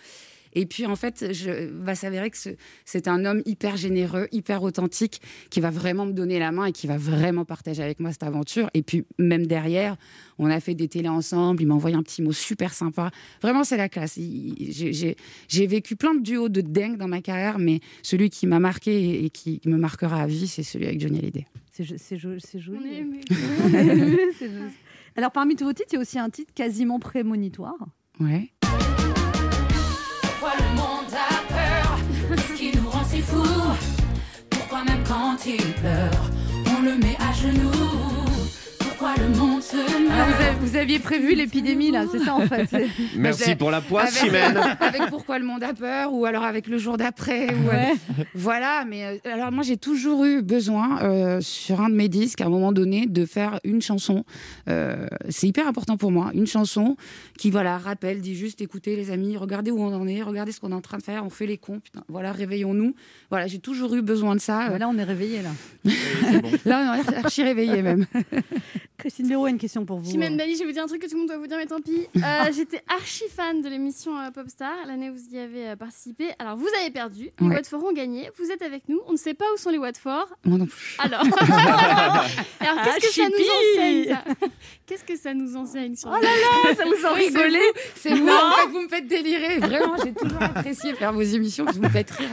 [0.56, 2.38] Et puis, en fait, je, va s'avérer que
[2.86, 6.72] c'est un homme hyper généreux, hyper authentique, qui va vraiment me donner la main et
[6.72, 8.70] qui va vraiment partager avec moi cette aventure.
[8.74, 9.98] Et puis, même derrière,
[10.40, 11.62] on a fait des télés ensemble.
[11.62, 13.12] Il m'a envoyé un petit mot super sympa.
[13.42, 14.18] Vraiment, c'est la classe.
[14.18, 19.26] J'ai vécu plein de duos de dingue dans ma carrière, mais celui qui m'a marqué
[19.26, 21.46] et qui me marquera à vie, c'est celui avec Johnny Hallyday.
[21.72, 22.42] C'est joli.
[25.18, 27.78] Alors, parmi tous vos titres, il y a aussi un titre quasiment prémonitoire.
[28.20, 28.52] Ouais.
[30.46, 33.74] Pourquoi le monde a peur Ce qui nous rend si fous.
[34.52, 36.30] Pourquoi même quand il pleure
[36.78, 38.25] On le met à genoux
[39.02, 39.76] le monde se
[40.60, 42.70] vous, aviez prévu l'épidémie là, c'est ça en fait.
[43.16, 44.58] Merci pour la poisse, Chimène.
[44.80, 47.48] Avec pourquoi le monde a peur, ou alors avec le jour d'après.
[47.48, 47.94] Ouais.
[48.34, 52.42] voilà, mais euh, alors moi j'ai toujours eu besoin euh, sur un de mes disques
[52.42, 54.24] à un moment donné de faire une chanson.
[54.70, 56.96] Euh, c'est hyper important pour moi, une chanson
[57.38, 60.60] qui voilà rappelle, dit juste écoutez les amis, regardez où on en est, regardez ce
[60.60, 62.96] qu'on est en train de faire, on fait les cons, putain, voilà réveillons-nous.
[63.30, 64.78] Voilà, j'ai toujours eu besoin de ça.
[64.78, 65.52] là on est réveillé là.
[66.66, 68.06] là on est archi réveillé même.
[68.98, 70.10] Christine Béraud a une question pour vous.
[70.10, 71.58] Chimène Bali, je vais vous dire un truc que tout le monde doit vous dire,
[71.58, 72.08] mais tant pis.
[72.26, 76.30] Euh, j'étais archi fan de l'émission euh, Popstar l'année où vous y avez euh, participé.
[76.40, 77.56] Alors, vous avez perdu, les ouais.
[77.56, 80.28] Watford ont gagné, vous êtes avec nous, on ne sait pas où sont les Watford.
[80.44, 80.98] Moi non plus.
[80.98, 81.22] Alors,
[82.60, 84.18] Alors qu'est-ce que ça nous enseigne
[84.88, 87.60] Qu'est-ce que ça nous enseigne sur Oh là là, ça vous en rigolez
[87.96, 89.60] C'est vous, en fait, vous me faites délirer.
[89.60, 92.30] Vraiment, j'ai toujours apprécié faire vos émissions, vous me faites rire.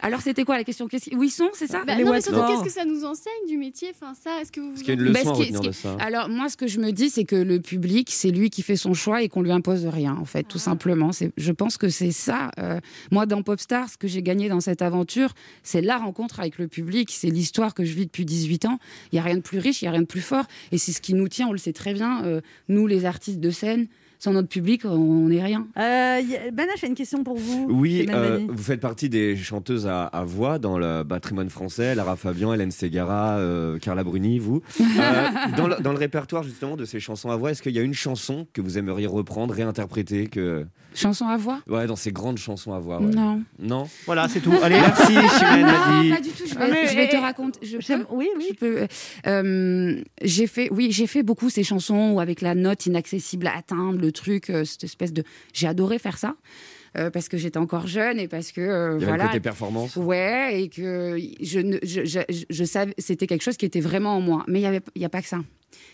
[0.00, 0.88] alors, c'était quoi la question?
[1.12, 1.84] Où ils sont, c'est ça?
[1.84, 3.92] Bah, non, mais surtout, qu'est-ce que ça nous enseigne du métier?
[3.94, 4.74] Enfin, ça, est-ce que vous
[5.08, 7.36] leçon Bah, à qui- de ça Alors moi, ce que je me dis, c'est que
[7.36, 10.44] le public, c'est lui qui fait son choix et qu'on lui impose rien, en fait,
[10.46, 10.50] Ah.
[10.50, 11.12] tout simplement.
[11.12, 12.50] C'est- Je pense que c'est ça.
[12.58, 16.58] euh, moi, dans Popstar, ce que j'ai gagné dans cette aventure, c'est la rencontre avec
[16.58, 18.78] le public, c'est l'histoire que je vis depuis 18 ans.
[19.12, 20.44] Il n'y a rien de plus riche, il n'y a rien de plus fort.
[20.72, 23.40] Et c'est ce qui nous tient, on le sait très bien, euh, nous, les artistes
[23.40, 23.86] de scène.
[24.20, 25.68] Sans notre public, on n'est rien.
[25.76, 26.20] Euh,
[26.52, 27.68] Banache a une question pour vous.
[27.70, 32.16] Oui, euh, vous faites partie des chanteuses à, à voix dans le patrimoine français, Lara
[32.16, 34.62] Fabian, Hélène Ségara, euh, Carla Bruni, vous.
[34.98, 37.78] Euh, dans, le, dans le répertoire justement de ces chansons à voix, est-ce qu'il y
[37.78, 40.66] a une chanson que vous aimeriez reprendre, réinterpréter que...
[40.98, 43.00] Chanson à voix Ouais, dans ces grandes chansons à voix.
[43.00, 43.06] ouais.
[43.14, 43.42] Non.
[43.58, 44.52] Non Voilà, c'est tout.
[44.62, 46.44] Allez, Merci, Chimène Non, pas du tout.
[46.46, 47.58] Je vais, mais- je vais te eh, raconter.
[47.62, 48.46] Je peux Oui, oui.
[48.50, 48.86] Je peux,
[49.26, 53.56] euh, j'ai fait, oui, j'ai fait beaucoup ces chansons où avec la note inaccessible à
[53.56, 55.22] atteindre, le truc, euh, cette espèce de.
[55.52, 56.34] J'ai adoré faire ça
[56.98, 59.24] euh, parce que j'étais encore jeune et parce que euh, Il y avait voilà.
[59.24, 59.96] le côté performance.
[59.96, 63.80] Ouais, et que je, ne, je, je, je- je savais, c'était quelque chose qui était
[63.80, 64.44] vraiment en moi.
[64.48, 65.40] Mais il y avait, il y a pas que ça.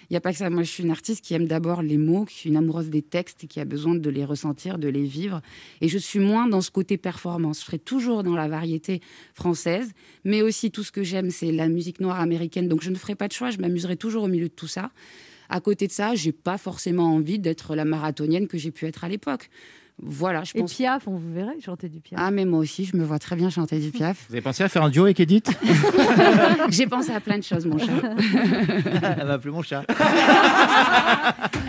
[0.08, 0.48] Il n'y a pas que ça.
[0.50, 3.02] Moi, je suis une artiste qui aime d'abord les mots, qui est une amoureuse des
[3.02, 5.40] textes et qui a besoin de les ressentir, de les vivre.
[5.80, 7.60] Et je suis moins dans ce côté performance.
[7.60, 9.00] Je serai toujours dans la variété
[9.34, 9.90] française,
[10.24, 12.68] mais aussi tout ce que j'aime, c'est la musique noire américaine.
[12.68, 13.50] Donc, je ne ferai pas de choix.
[13.50, 14.90] Je m'amuserai toujours au milieu de tout ça.
[15.48, 19.04] À côté de ça, j'ai pas forcément envie d'être la marathonienne que j'ai pu être
[19.04, 19.50] à l'époque.
[20.02, 20.74] Voilà, je Et pense.
[20.74, 22.20] Piaf, on vous verrait chanter du Piaf.
[22.22, 24.26] Ah, mais moi aussi, je me vois très bien chanter du Piaf.
[24.28, 25.50] Vous avez pensé à faire un duo avec Edith
[26.68, 27.86] J'ai pensé à plein de choses, mon chat.
[29.18, 29.82] Elle m'a appelé mon chat.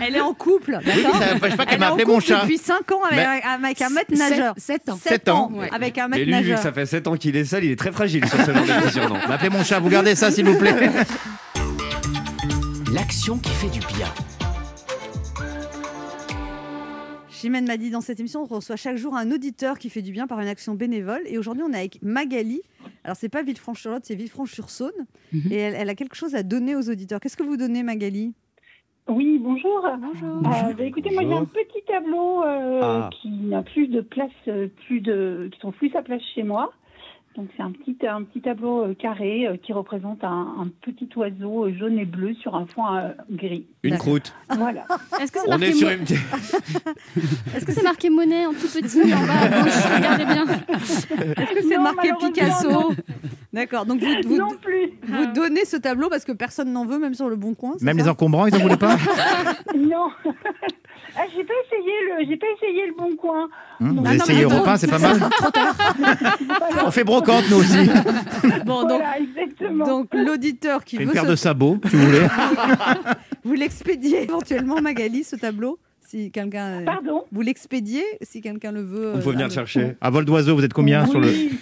[0.04, 2.40] Elle est en couple, d'accord Ça n'empêche pas qu'elle Elle m'a appelé mon chat.
[2.42, 4.54] depuis 5 ans avec, Mais- avec un maître nageur.
[4.56, 4.98] 7 ans.
[5.02, 5.50] 7 ans.
[5.54, 5.70] Ouais.
[5.72, 7.70] avec un Mais maître lui, vu que ça fait 7 ans qu'il est seul, il
[7.70, 9.16] est très fragile sur ce genre de surnom.
[9.28, 10.74] M'appelez mon chat, vous gardez ça s'il vous plaît.
[12.92, 14.08] L'action qui fait du bien.
[17.36, 20.10] Chimène m'a dit dans cette émission, on reçoit chaque jour un auditeur qui fait du
[20.10, 21.20] bien par une action bénévole.
[21.26, 22.62] Et aujourd'hui, on est avec Magali.
[23.04, 25.04] Alors, c'est pas Villefranche-sur-Lot, c'est Villefranche-sur-Saône.
[25.34, 25.52] Mhm.
[25.52, 27.20] Et elle, elle a quelque chose à donner aux auditeurs.
[27.20, 28.32] Qu'est-ce que vous donnez, Magali?
[29.08, 29.86] Oui, bonjour.
[30.00, 30.38] Bonjour.
[30.38, 33.10] Euh, bah, écoutez, moi j'ai un petit tableau euh, Ah.
[33.20, 36.72] qui n'a plus de place, euh, plus de, qui sont plus sa place chez moi.
[37.36, 41.08] Donc c'est un petit, un petit tableau euh, carré euh, qui représente un, un petit
[41.16, 42.82] oiseau euh, jaune et bleu sur un fond
[43.30, 43.66] gris.
[43.82, 44.34] Une croûte.
[44.56, 44.86] Voilà.
[45.20, 46.02] Est-ce que c'est marqué, est une...
[47.54, 49.96] Est-ce que c'est marqué monnaie en tout petit en bas à gauche?
[49.96, 50.46] Regardez bien.
[50.46, 52.92] Est-ce que c'est marqué Picasso?
[53.52, 54.92] D'accord, donc vous, vous, non plus.
[55.06, 57.74] vous donnez ce tableau parce que personne n'en veut, même sur le bon coin.
[57.80, 58.96] Même les encombrants, ils en voulaient pas?
[59.76, 60.10] Non.
[61.18, 63.48] Ah, j'ai pas essayé le, j'ai pas essayé le bon coin.
[63.80, 65.20] Hum, Vous avez essayé Europe trop- 1, c'est pas mal.
[66.86, 67.78] On fait brocante, nous aussi.
[68.66, 69.86] Bon, donc, Voilà, exactement.
[69.86, 72.26] donc l'auditeur qui J'ai veut une paire ce- de sabots, si vous voulez.
[73.44, 77.24] vous l'expédiez éventuellement, Magali, ce tableau si quelqu'un Pardon?
[77.32, 79.12] vous l'expédiez si quelqu'un le veut.
[79.14, 79.96] On peut euh, venir un le chercher.
[80.00, 81.28] À vol d'oiseau, vous êtes combien sur le.
[81.28, 81.58] Oui.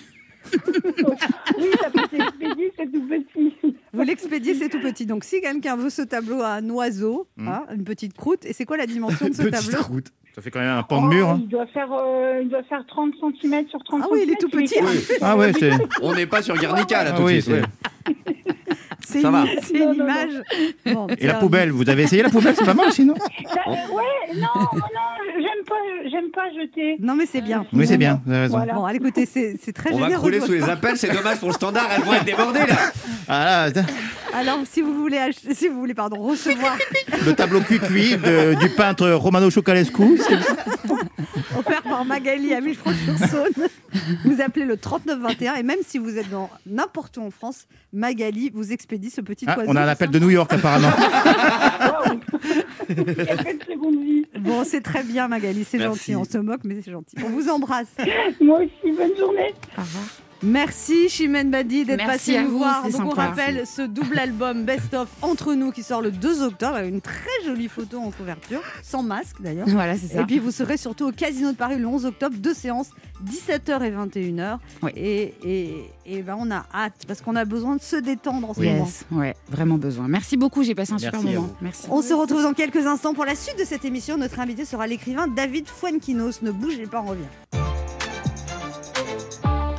[1.58, 3.53] oui, ça peut s'expédier, c'est tout petit.
[3.94, 5.06] Vous l'expédiez, c'est tout petit.
[5.06, 7.48] Donc, si quelqu'un veut ce tableau à un oiseau, Mhm.
[7.48, 10.08] hein, une petite croûte, et c'est quoi la dimension de ce Petite tableau croûte.
[10.34, 11.26] Ça fait quand même un pan de mur.
[11.28, 11.40] Oh, hein.
[11.42, 14.36] il, doit faire, euh, il doit faire 30 cm sur 30 Ah oui, il est
[14.40, 14.74] tout petit.
[14.82, 15.16] Oui.
[15.22, 15.70] Ah ouais, c'est.
[16.02, 17.54] On n'est pas sur Guernica là Ah tout de oui, suite.
[19.06, 19.44] c'est- une, va.
[19.62, 20.10] c'est Non, une non, non.
[20.10, 20.42] image.
[20.92, 23.14] Bon, Et la un- poubelle, vous avez essayé la poubelle, c'est pas mal sinon
[23.66, 25.33] ouais, non, non,
[25.74, 26.96] pas, j'aime pas jeter.
[27.00, 27.66] Non, mais c'est bien.
[27.72, 28.56] Oui, c'est bien, vous avez raison.
[28.56, 28.74] Voilà.
[28.74, 31.48] Bon, allez, écoutez, c'est c'est très On va crouler sous les appels, c'est dommage pour
[31.48, 32.76] le standard, elles vont être débordées là.
[33.28, 33.82] Ah là.
[34.34, 35.18] Alors, si vous voulez,
[35.52, 36.76] si vous voulez pardon, recevoir,
[37.24, 40.18] le tableau cuit-cuit de- du peintre Romano Chocalescu.
[40.18, 40.34] c'est-
[41.58, 43.68] offert par Magali à Villefranche-sur-Saône,
[44.24, 45.54] vous appelez le 3921.
[45.54, 49.44] Et même si vous êtes dans n'importe où en France, Magali vous expédie ce petit
[49.48, 49.70] Ah, oiseau.
[49.70, 50.90] on a un appel de New York apparemment.
[52.88, 54.26] Quelle seconde vie.
[54.44, 56.14] Bon, c'est très bien, Magali, c'est gentil.
[56.16, 57.16] On se moque, mais c'est gentil.
[57.24, 57.94] On vous embrasse.
[58.40, 59.54] Moi aussi, bonne journée.
[59.76, 60.04] Au revoir.
[60.44, 62.82] Merci Chimène Badi d'être à nous voir.
[62.84, 63.28] Donc on sympa.
[63.28, 67.00] rappelle ce double album Best of Entre nous qui sort le 2 octobre avec une
[67.00, 69.66] très jolie photo en couverture, sans masque d'ailleurs.
[69.68, 70.20] Voilà, c'est ça.
[70.20, 72.90] Et puis vous serez surtout au Casino de Paris le 11 octobre, deux séances,
[73.24, 74.58] 17h et 21h.
[74.82, 74.90] Oui.
[74.96, 78.54] Et, et, et ben on a hâte parce qu'on a besoin de se détendre en
[78.54, 78.84] ce moment.
[78.84, 80.08] Yes, ouais, vraiment besoin.
[80.08, 81.48] Merci beaucoup, j'ai passé un Merci super moment.
[81.62, 81.86] Merci.
[81.90, 84.18] On se retrouve dans quelques instants pour la suite de cette émission.
[84.18, 86.42] Notre invité sera l'écrivain David Fuenquinos.
[86.42, 87.24] Ne bougez pas, on revient.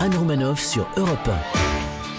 [0.05, 1.29] Anne Romanoff sur Europe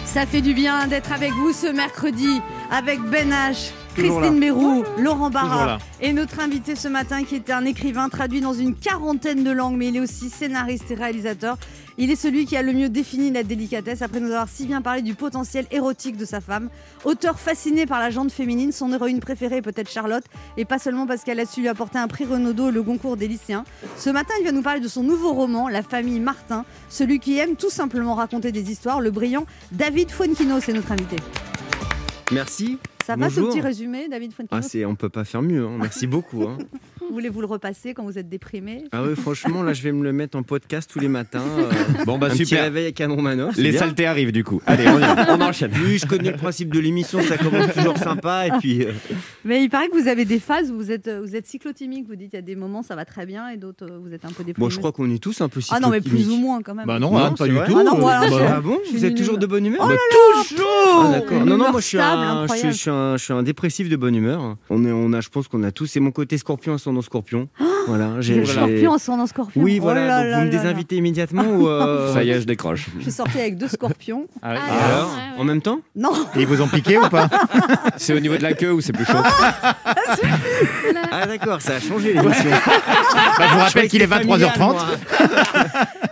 [0.05, 5.31] Ça fait du bien d'être avec vous ce mercredi avec Ben H, Christine Bérou, Laurent
[5.31, 9.53] Barra et notre invité ce matin qui est un écrivain traduit dans une quarantaine de
[9.53, 11.59] langues, mais il est aussi scénariste et réalisateur.
[11.99, 14.83] Il est celui qui a le mieux défini la délicatesse après nous avoir si bien
[14.83, 16.69] parlé du potentiel érotique de sa femme.
[17.05, 20.25] Auteur fasciné par la jante féminine, son héroïne préférée est peut-être Charlotte,
[20.59, 23.17] et pas seulement parce qu'elle a su lui apporter un prix Renaudot et le Goncourt
[23.17, 23.65] des lycéens.
[23.97, 27.39] Ce matin, il va nous parler de son nouveau roman, La famille Martin, celui qui
[27.39, 29.01] aime tout simplement raconter des histoires.
[29.01, 31.17] Le brillant David Fuenquinos est notre invité.
[32.33, 32.79] Merci.
[33.07, 33.47] Ça va Bonjour.
[33.47, 35.65] ce petit résumé, David Fuenquinos Ah, c'est, on peut pas faire mieux.
[35.65, 35.79] hein.
[35.81, 36.43] Merci beaucoup.
[36.43, 36.59] hein.
[37.11, 38.85] Voulez-vous le repasser quand vous êtes déprimé?
[38.93, 41.43] Ah oui, franchement, là, je vais me le mettre en podcast tous les matins.
[41.59, 42.65] euh, Bon, bah un petit super.
[42.65, 43.51] réveil avec Canon Manor.
[43.55, 43.81] c'est Les bien.
[43.81, 44.61] saletés arrivent du coup.
[44.67, 45.71] Allez, on, y va, on enchaîne.
[45.85, 48.47] Oui, je connais le principe de l'émission, ça commence toujours sympa.
[48.49, 48.93] Et puis, euh,
[49.45, 52.07] Mais il paraît que vous avez des phases où vous êtes, euh, vous êtes cyclotimique.
[52.09, 54.25] Vous dites il y a des moments ça va très bien et d'autres vous êtes
[54.25, 54.67] un peu déprimé.
[54.67, 56.43] bon, je crois qu'on est tous un peu Ah non, mais plus ou cyclotimiques.
[56.45, 56.87] moins quand même.
[56.87, 57.79] Bah non, Non, hein, pas du vrai tout.
[57.79, 60.41] Ah non, voilà, Bah, Ah bon Vous êtes toujours de bonne humeur Oh là Bah,
[60.49, 62.73] toujours Ah, Non, non, moi je suis, un, je, suis, incroyable.
[62.73, 64.57] je suis un, je suis un dépressif de bonne humeur.
[64.71, 65.87] On, est, on a, je pense qu'on a tous.
[65.87, 67.49] C'est mon côté scorpion, ascendant scorpion.
[67.87, 68.07] voilà.
[68.17, 69.63] Vous j'ai- j'ai- scorpion, ascendant scorpion.
[69.63, 70.07] Oui, Oh voilà.
[70.07, 72.87] là donc là vous me désinvitez immédiatement ou euh, Ça y est, je décroche.
[72.99, 74.27] Je suis sortie avec deux scorpions.
[74.43, 74.55] Ah.
[74.57, 75.11] Ah, alors.
[75.39, 75.81] En même temps?
[75.95, 77.29] Non, Et ils vous ont piqué ou pas?
[77.97, 79.19] C'est au niveau de la queue ou c'est plus chaud?
[81.11, 82.51] Ah d'accord, ça a changé l'émission.
[82.51, 84.77] Bah, Je vous rappelle qu'il est 23h30.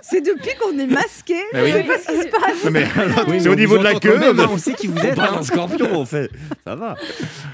[0.03, 1.37] c'est depuis qu'on est masqué.
[1.53, 1.71] Bah oui.
[1.73, 2.65] Je sais pas ce qui se passe.
[2.65, 2.87] Non, mais
[3.29, 4.19] Oui, c'est au niveau de la queue.
[4.19, 5.15] même, hein, on sait qui vous êtes.
[5.15, 5.43] parle hein.
[5.43, 6.31] scorpion, on fait.
[6.67, 6.97] Ça va.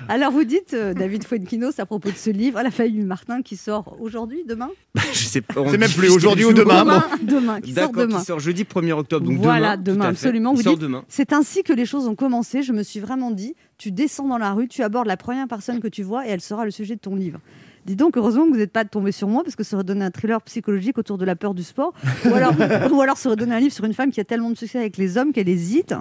[0.08, 3.56] Alors vous dites, euh, David Fuenquinos, à propos de ce livre, La famille Martin, qui
[3.56, 4.70] sort aujourd'hui, demain
[5.12, 5.54] Je sais pas.
[5.70, 6.82] C'est même plus aujourd'hui ou demain.
[6.84, 8.18] Demain, demain, qui sort demain.
[8.18, 9.26] qui sort jeudi 1er octobre.
[9.26, 10.06] Donc Voilà, demain.
[10.06, 10.54] absolument.
[10.54, 11.04] Vous sort dites- demain.
[11.08, 12.62] C'est ainsi que les choses ont commencé.
[12.62, 15.80] Je me suis vraiment dit, tu descends dans la rue, tu abordes la première personne
[15.80, 17.40] que tu vois et elle sera le sujet de ton livre.
[17.86, 20.04] Dis donc, heureusement que vous n'êtes pas tombé sur moi parce que ça aurait donné
[20.04, 21.94] un thriller psychologique autour de la peur du sport.
[22.26, 22.52] Ou alors,
[22.92, 24.78] ou alors ça aurait donné un livre sur une femme qui a tellement de succès
[24.78, 25.92] avec les hommes qu'elle hésite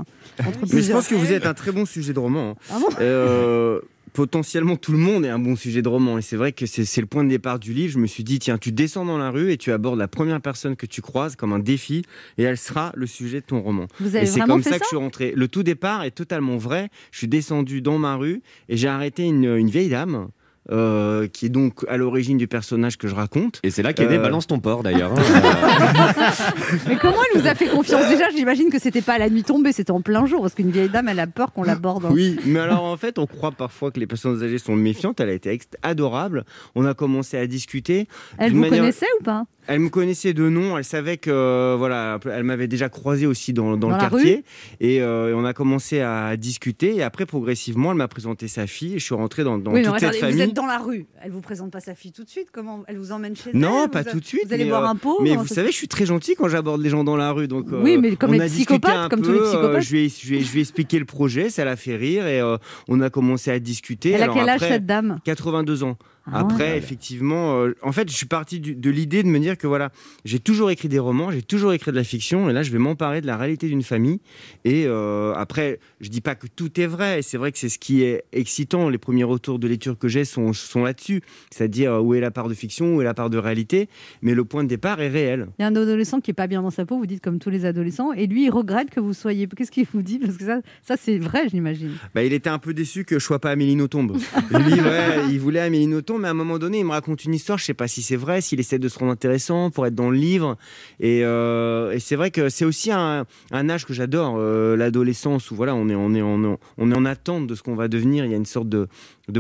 [0.46, 2.52] entre Mais je pense que vous êtes un très bon sujet de roman.
[2.52, 2.56] hein.
[2.72, 3.80] Ah bon Euh,
[4.14, 6.86] potentiellement tout le monde est un bon sujet de roman et c'est vrai que c'est
[6.86, 7.94] c'est le point de départ du livre.
[7.94, 10.42] Je me suis dit tiens tu descends dans la rue et tu abordes la première
[10.42, 12.04] personne que tu croises comme un défi
[12.38, 13.88] et elle sera le sujet de ton roman.
[14.00, 15.34] Vous Et avez c'est vraiment comme fait ça, ça, que je suis rentré.
[15.36, 16.90] Le tout départ est totalement vrai.
[17.12, 20.30] Je suis descendu dans ma rue et j'ai arrêté une, une vieille dame.
[20.72, 23.60] Euh, qui est donc à l'origine du personnage que je raconte.
[23.64, 25.12] Et c'est là qu'est né Euh, Balance ton porc d'ailleurs.
[25.18, 25.22] hein.
[26.88, 28.08] Mais comment elle vous a fait confiance?
[28.10, 30.72] Déjà, j'imagine que c'était pas à la nuit tombée, c'était en plein jour parce qu'une
[30.72, 32.06] vieille dame, elle a peur qu'on l'aborde.
[32.06, 35.20] en- Oui, mais alors en fait, on croit parfois que les personnes âgées sont méfiantes.
[35.20, 36.46] Elle a été adorable.
[36.76, 38.08] On a commencé à discuter.
[38.38, 39.46] Elle vous manière- connaissait ou pas?
[39.72, 43.54] Elle me connaissait de nom, elle savait que euh, voilà, elle m'avait déjà croisé aussi
[43.54, 44.44] dans, dans Dans le quartier
[44.82, 48.96] et euh, on a commencé à discuter et après progressivement elle m'a présenté sa fille
[48.96, 50.42] et je suis rentré dans, dans Oui, mais cette regardez, vous famille.
[50.42, 51.06] êtes dans la rue.
[51.24, 52.48] Elle vous présente pas sa fille tout de suite.
[52.52, 54.48] Comment Elle vous emmène chez Non, elle pas Vous- tout de suite.
[54.48, 56.48] Vous allez boire euh, un pot Mais un vous savez, je suis très gentil quand
[56.50, 57.48] j'aborde les gens dans la rue.
[57.48, 59.82] Donc, Oui, mais comme les psychopathes, comme tous les psychopathes.
[59.84, 61.96] je, lui ai, je, lui ai- je lui ai expliqué le projet, ça l'a fait
[61.96, 62.42] rire et
[62.88, 64.12] on a commencé à discuter.
[64.12, 65.20] Elle a Alors quel âge après, cette dame?
[65.26, 65.98] 82 ans.
[66.26, 66.78] Ah Après, ouais.
[66.78, 69.90] effectivement, euh, en fait, je suis parti du- de l'idée de me dire que voilà,
[70.26, 72.78] j'ai toujours écrit des romans, j'ai toujours écrit de la fiction, et là, je vais
[72.78, 74.20] m'emparer de la réalité d'une famille.
[74.66, 77.70] Et euh, après, je dis pas que tout est vrai, et c'est vrai que c'est
[77.70, 78.90] ce qui est excitant.
[78.90, 82.32] Les premiers retours de lecture que j'ai sont, sont là-dessus, c'est-à-dire euh, où est la
[82.32, 83.90] part de fiction, où est la part de réalité,
[84.22, 85.48] mais le point de départ est réel.
[85.58, 87.40] Il y a un adolescent qui est pas bien dans sa peau, vous dites comme
[87.40, 89.48] tous les adolescents, et lui, il regrette que vous soyez.
[89.48, 90.20] Qu'est-ce qu'il vous dit?
[90.20, 91.92] Parce que ça, ça c'est vrai, j'imagine.
[92.14, 94.08] Bah, il était un peu déçu que je sois pas Amélie Nothomb.
[94.52, 97.34] Lui, ouais, il voulait Amélie Nothomb, mais à un moment donné, il me raconte une
[97.34, 97.58] histoire.
[97.58, 100.10] Je sais pas si c'est vrai, s'il essaie de se rendre intéressant pour être dans
[100.10, 100.58] le livre.
[101.00, 105.76] Et, euh, c'est vrai que c'est aussi un, âge que j'adore, euh, l'adolescence, où voilà,
[105.76, 108.26] on est, on est, on est en attente de ce qu'on va devenir.
[108.26, 108.88] Il y a une sorte de,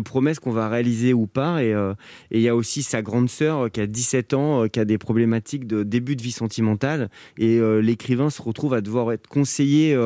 [0.03, 1.63] promesse qu'on va réaliser ou pas.
[1.63, 1.93] Et, euh,
[2.32, 4.97] et il y a aussi sa grande sœur qui a 17 ans, qui a des
[4.97, 7.10] problématiques de début de vie sentimentale.
[7.38, 9.97] Et l'écrivain se retrouve à devoir être conseiller.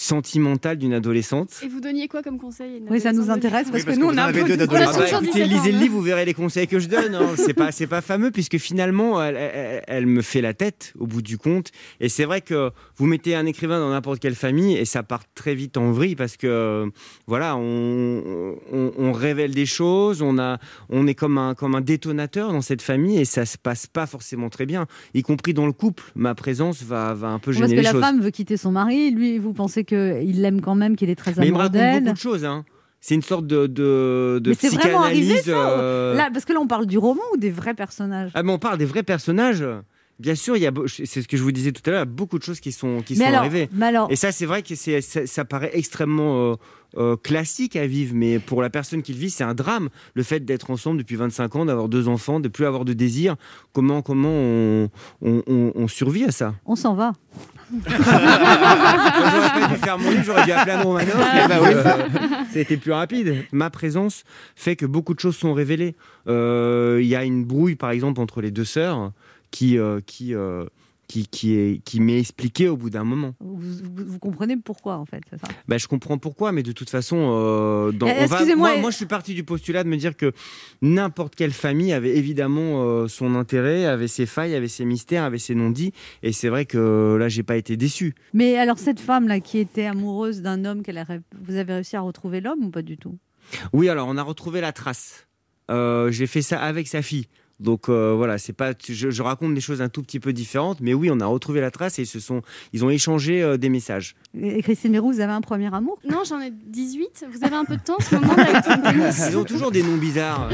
[0.00, 1.50] Euh, sentimental d'une adolescente.
[1.62, 4.12] Et vous donniez quoi comme conseil Oui, ça nous intéresse parce parce que que nous,
[4.12, 4.92] on a un peu deux de- d'adolescents.
[4.94, 6.88] Ah bah, toujours écoutez, 17 ans, lisez le livre, vous verrez les conseils que je
[6.88, 7.14] donne.
[7.14, 7.28] hein.
[7.36, 11.06] C'est pas, c'est pas fameux puisque finalement, elle, elle- elle me fait la tête au
[11.06, 11.70] bout du compte.
[12.00, 15.22] Et c'est vrai que vous mettez un écrivain dans n'importe quelle famille et ça part
[15.34, 16.86] très vite en vrille parce que
[17.26, 20.58] voilà, on, on- on révèle des choses, on a,
[20.88, 24.06] on est comme un, comme un détonateur dans cette famille et ça se passe pas
[24.06, 26.04] forcément très bien, y compris dans le couple.
[26.14, 28.00] Ma présence va, va un peu Parce gêner que les la choses.
[28.00, 31.32] femme veut quitter son mari, lui, vous pensez qu'il l'aime quand même, qu'il est très
[31.38, 32.44] Mais il me amoureux raconte beaucoup de choses.
[32.44, 32.64] Hein.
[33.02, 35.44] C'est une sorte de, de, de Mais c'est vraiment arrivé psychanalyse.
[35.46, 38.30] ça euh, Là, parce que là, on parle du roman ou des vrais personnages?
[38.34, 39.64] Ah, mais on parle des vrais personnages.
[40.18, 42.00] Bien sûr, il y a, beau- c'est ce que je vous disais tout à l'heure,
[42.00, 43.70] il y a beaucoup de choses qui sont, qui Mais sont alors, arrivées.
[43.72, 46.54] mais alors, Et ça, c'est vrai que c'est, ça, ça paraît extrêmement euh,
[46.98, 49.88] euh, classique à vivre, mais pour la personne qui le vit, c'est un drame.
[50.12, 53.36] Le fait d'être ensemble depuis 25 ans, d'avoir deux enfants, de plus avoir de désir,
[53.72, 54.90] comment, comment on,
[55.22, 56.54] on, on- on survit à ça?
[56.66, 57.12] On s'en va.
[57.70, 60.74] J'aurais pas dû faire mon livre, j'aurais dû appeler.
[60.76, 63.44] Ah, ça a été plus rapide.
[63.52, 64.24] Ma présence
[64.56, 65.94] fait que beaucoup de choses sont révélées.
[66.28, 69.12] Euh, Il y a une brouille, par exemple, entre les deux sœurs
[69.50, 70.64] qui, euh, qui, euh,
[71.10, 73.34] qui, qui, est, qui m'est expliqué au bout d'un moment.
[73.40, 75.48] Vous, vous- vous comprenez pourquoi, en fait, ça?
[75.66, 78.90] Bah, je comprends pourquoi, mais de toute façon, euh, dans- on va- excusez-moi, moi, moi,
[78.92, 80.32] je suis parti du postulat de me dire que
[80.82, 85.38] n'importe quelle famille avait évidemment euh, son intérêt, avait ses failles, avait ses mystères, avait
[85.40, 85.92] ses non-dits.
[86.22, 88.14] Et c'est vrai que là, j'ai pas été déçu.
[88.32, 91.06] Mais alors, cette femme-là qui était amoureuse d'un homme, qu'elle a
[91.42, 93.18] vous avez réussi à retrouver l'homme ou pas du tout?
[93.72, 95.26] Oui, alors on a retrouvé la trace.
[95.72, 97.26] Euh, j'ai fait ça avec sa fille.
[97.60, 100.80] Donc euh, voilà, c'est pas, je, je raconte des choses un tout petit peu différentes,
[100.80, 102.40] mais oui, on a retrouvé la trace et ils se sont,
[102.72, 104.16] ils ont échangé euh, des messages.
[104.40, 105.98] Et Christine Mérou, vous avez un premier amour?
[106.08, 107.26] Non, j'en ai 18.
[107.30, 109.70] Vous avez un peu de temps en ce moment avec ton tennis Ils ont toujours
[109.70, 110.48] des noms bizarres.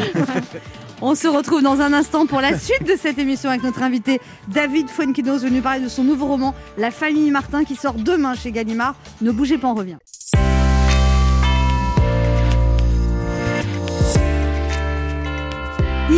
[1.03, 4.19] On se retrouve dans un instant pour la suite de cette émission avec notre invité
[4.49, 8.51] David Fuenquinos, venu parler de son nouveau roman La famille Martin qui sort demain chez
[8.51, 8.97] Gallimard.
[9.21, 9.99] Ne bougez pas, on revient.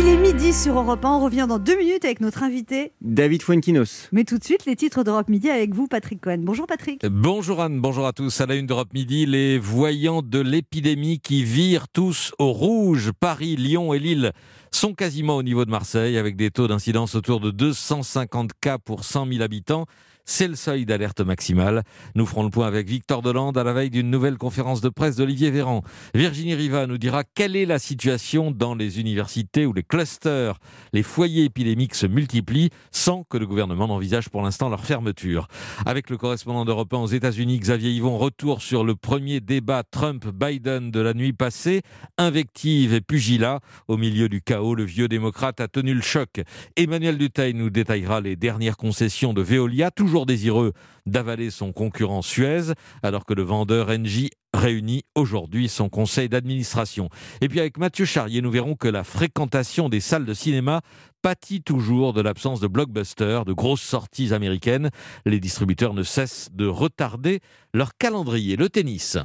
[0.01, 2.93] Il est midi sur Europe 1, on revient dans deux minutes avec notre invité.
[3.01, 4.07] David Fuenquinos.
[4.13, 6.37] Mais tout de suite, les titres d'Europe Midi avec vous, Patrick Cohen.
[6.39, 7.05] Bonjour Patrick.
[7.05, 8.39] Bonjour Anne, bonjour à tous.
[8.39, 13.11] À la une d'Europe Midi, les voyants de l'épidémie qui virent tous au rouge.
[13.19, 14.31] Paris, Lyon et Lille
[14.71, 19.03] sont quasiment au niveau de Marseille avec des taux d'incidence autour de 250 cas pour
[19.03, 19.85] 100 000 habitants.
[20.31, 21.81] C'est le seuil d'alerte maximale.
[22.13, 25.15] Nous ferons le point avec Victor Delande à la veille d'une nouvelle conférence de presse
[25.15, 25.81] d'Olivier Véran.
[26.13, 30.59] Virginie Riva nous dira quelle est la situation dans les universités où les clusters,
[30.93, 35.47] les foyers épidémiques se multiplient sans que le gouvernement n'envisage pour l'instant leur fermeture.
[35.87, 40.91] Avec le correspondant d'Europe 1 aux États-Unis, Xavier Yvon, retour sur le premier débat Trump-Biden
[40.91, 41.81] de la nuit passée.
[42.19, 43.61] Invective et pugilat.
[43.87, 46.39] Au milieu du chaos, le vieux démocrate a tenu le choc.
[46.75, 50.73] Emmanuel Duteil nous détaillera les dernières concessions de Veolia, toujours désireux
[51.05, 57.09] d'avaler son concurrent Suez, alors que le vendeur Engie réunit aujourd'hui son conseil d'administration.
[57.41, 60.81] Et puis avec Mathieu Charrier, nous verrons que la fréquentation des salles de cinéma
[61.21, 64.89] pâtit toujours de l'absence de blockbusters, de grosses sorties américaines.
[65.25, 67.39] Les distributeurs ne cessent de retarder
[67.73, 68.55] leur calendrier.
[68.55, 69.17] Le tennis.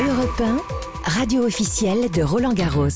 [0.00, 0.58] Europe 1,
[1.04, 2.88] radio officielle de Roland Garros.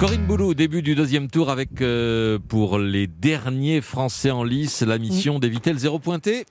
[0.00, 4.96] Corinne Boulou, début du deuxième tour avec, euh, pour les derniers Français en lice, la
[4.96, 6.46] mission d'éviter le zéro pointé.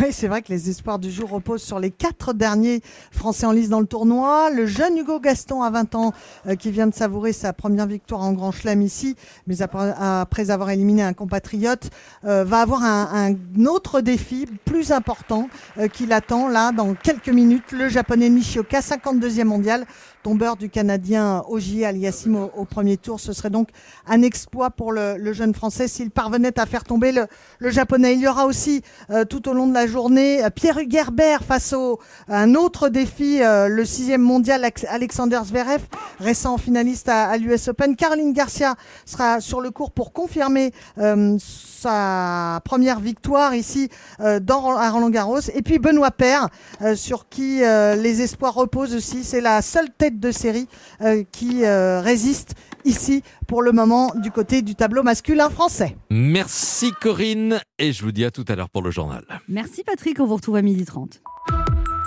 [0.00, 2.80] Oui, c'est vrai que les espoirs du jour reposent sur les quatre derniers
[3.10, 4.50] Français en lice dans le tournoi.
[4.50, 6.12] Le jeune Hugo Gaston, à 20 ans,
[6.46, 10.50] euh, qui vient de savourer sa première victoire en Grand Chelem ici, mais après, après
[10.50, 11.90] avoir éliminé un compatriote,
[12.24, 15.48] euh, va avoir un, un autre défi plus important
[15.78, 17.72] euh, qui l'attend là dans quelques minutes.
[17.72, 19.86] Le japonais Nishioka, 52e mondial,
[20.22, 23.18] tombeur du Canadien Ogier Aliassim au, au premier tour.
[23.20, 23.68] Ce serait donc
[24.06, 27.26] un exploit pour le, le jeune Français s'il parvenait à faire tomber le,
[27.58, 28.14] le Japonais.
[28.14, 31.98] Il y aura aussi euh, tout au long de la journée Pierre Hugerbert face au
[32.28, 35.82] un autre défi, euh, le sixième mondial Alex- Alexander Zverev,
[36.20, 37.96] récent finaliste à, à l'US Open.
[37.96, 43.88] Caroline Garcia sera sur le cours pour confirmer euh, sa première victoire ici
[44.20, 45.40] euh, dans, à Roland Garros.
[45.54, 46.48] Et puis Benoît Paire,
[46.80, 49.24] euh, sur qui euh, les espoirs reposent aussi.
[49.24, 50.68] C'est la seule tête de série
[51.00, 52.54] euh, qui euh, résiste
[52.84, 55.96] ici pour le moment du côté du tableau masculin français.
[56.10, 59.24] Merci Corinne et je vous dis à tout à l'heure pour le journal.
[59.48, 61.20] Merci Patrick, on vous retrouve à 12h30.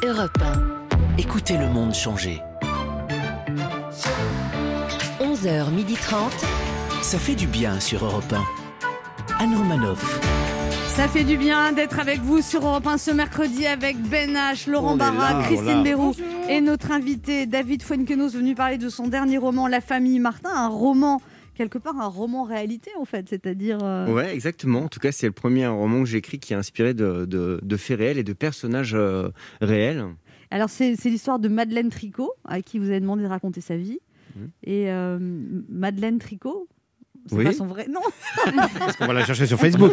[0.03, 0.37] Europe
[1.17, 2.41] Écoutez le monde changer.
[5.21, 6.15] 1, 11h30.
[7.01, 8.43] Ça fait du bien sur Europe 1.
[9.39, 10.19] Anne Romanoff.
[10.95, 14.69] Ça fait du bien d'être avec vous sur Europe 1 ce mercredi avec Ben H,
[14.69, 15.83] Laurent Barra, Christine.
[15.83, 16.13] Béroux
[16.49, 20.69] et notre invité David Fuenquenos venu parler de son dernier roman La famille Martin, un
[20.69, 21.21] roman
[21.55, 24.79] quelque part un roman réalité en fait, c'est-à-dire euh, Ouais, exactement.
[24.83, 27.77] En tout cas, c'est le premier roman que j'écris qui est inspiré de, de- de
[27.77, 29.29] faits réels et de personnages euh,
[29.61, 30.05] réels.
[30.51, 33.99] Alors c'est l'histoire de Madeleine Tricot à qui vous avez demandé de raconter sa vie
[34.37, 34.49] Mhm.
[34.65, 35.17] et euh,
[35.69, 36.67] Madeleine Tricot
[37.27, 37.43] c'est Oui.
[37.45, 38.01] pas son vrai nom.
[38.79, 39.91] Parce qu'on va la chercher sur Facebook,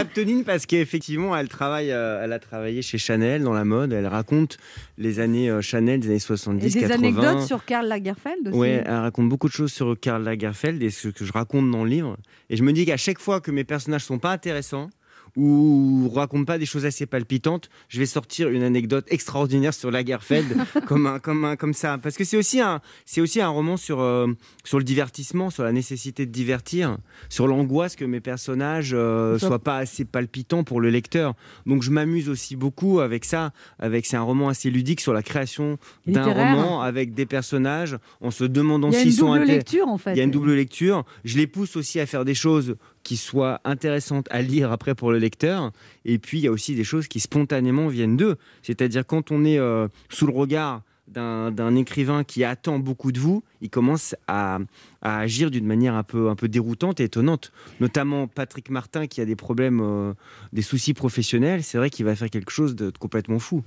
[0.00, 3.92] aptonine parce qu'effectivement, elle travaille, euh, elle a travaillé chez Chanel dans la mode.
[3.92, 4.58] Elle raconte
[4.98, 6.94] les années euh, Chanel des années 70, Et des 80.
[7.08, 8.56] anecdotes sur Karl Lagerfeld aussi.
[8.58, 11.84] Ouais, elle raconte beaucoup de choses sur Karl Lagerfeld et ce que je raconte dans
[11.84, 12.16] le livre.
[12.50, 14.90] Et je me dis qu'à chaque fois que mes personnages sont pas intéressants
[15.36, 20.56] ou racontent pas des choses assez palpitantes, je vais sortir une anecdote extraordinaire sur Lagerfeld
[20.86, 21.98] comme un, comme un, comme ça.
[21.98, 24.26] Parce que c'est aussi un, c'est aussi un roman sur euh,
[24.64, 29.58] sur le divertissement, sur la nécessité de divertir, sur l'angoisse que mes personnages euh, soient
[29.58, 31.34] pas assez palpitants pour le lecteur.
[31.66, 33.52] Donc je m'amuse aussi beaucoup avec ça.
[33.78, 38.30] Avec c'est un roman assez ludique sur la création d'un roman avec des personnages en
[38.30, 40.12] se demandant Il y a s'ils une sont double lecture, en fait.
[40.12, 41.04] Il y a une double lecture.
[41.24, 42.76] Je les pousse aussi à faire des choses
[43.10, 45.72] qui soient intéressantes à lire après pour le lecteur.
[46.04, 48.36] Et puis il y a aussi des choses qui spontanément viennent d'eux.
[48.62, 53.42] C'est-à-dire quand on est euh, sous le regard d'un écrivain qui attend beaucoup de vous,
[53.62, 54.60] il commence à,
[55.02, 57.50] agir d'une manière un peu, un peu déroutante et étonnante.
[57.80, 60.12] Notamment Patrick Martin qui a des problèmes, euh,
[60.52, 61.64] des soucis professionnels.
[61.64, 63.64] C'est vrai qu'il va faire quelque chose de complètement fou.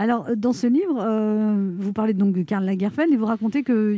[0.00, 3.62] Alors, euh, dans ce livre, euh, vous parlez donc de Karl Lagerfeld et vous racontez
[3.62, 3.94] que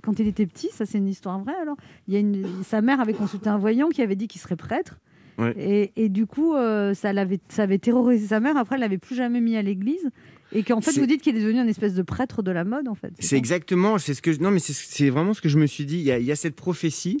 [0.00, 1.76] quand il était petit, ça c'est une histoire vraie alors,
[2.08, 4.56] il y a une, sa mère avait consulté un voyant qui avait dit qu'il serait
[4.56, 4.98] prêtre.
[5.36, 5.54] Ouais.
[5.58, 8.56] Et, et du coup, euh, ça, avait terrorisé sa mère.
[8.56, 10.08] Après, elle l'avait plus jamais mis à l'église.
[10.52, 12.88] Et qu'en fait, vous dites qu'il est devenu une espèce de prêtre de la mode,
[12.88, 13.12] en fait.
[13.18, 15.66] C'est exactement, c'est ce que je- non mais c'est c'est vraiment ce que je me
[15.66, 15.96] suis dit.
[15.96, 17.18] Il y a, il y a cette prophétie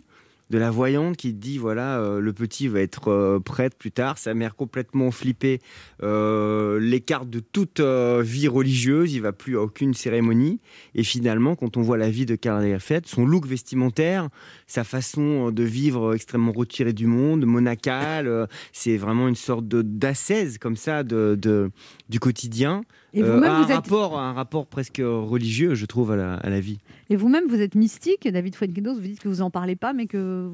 [0.50, 4.18] de la voyante qui dit voilà euh, le petit va être euh, prêtre plus tard.
[4.18, 5.60] Sa mère complètement flippée
[6.02, 9.14] euh, l'écarte de toute euh, vie religieuse.
[9.14, 10.60] Il va plus à aucune cérémonie.
[10.94, 14.28] Et finalement, quand on voit la vie de Karl Lagerfeld, son look vestimentaire,
[14.66, 20.76] sa façon de vivre extrêmement retiré du monde, monacale, c'est vraiment une sorte d'ascèse comme
[20.76, 21.70] ça de-
[22.08, 22.84] du quotidien.
[23.14, 26.34] Et vous-même, a un vous êtes- rapport, un rapport presque religieux, je trouve, à la,
[26.34, 26.78] à la vie.
[27.10, 30.06] Et vous-même, vous êtes mystique, David Fuenquinos, vous dites que vous en parlez pas, mais
[30.06, 30.48] que,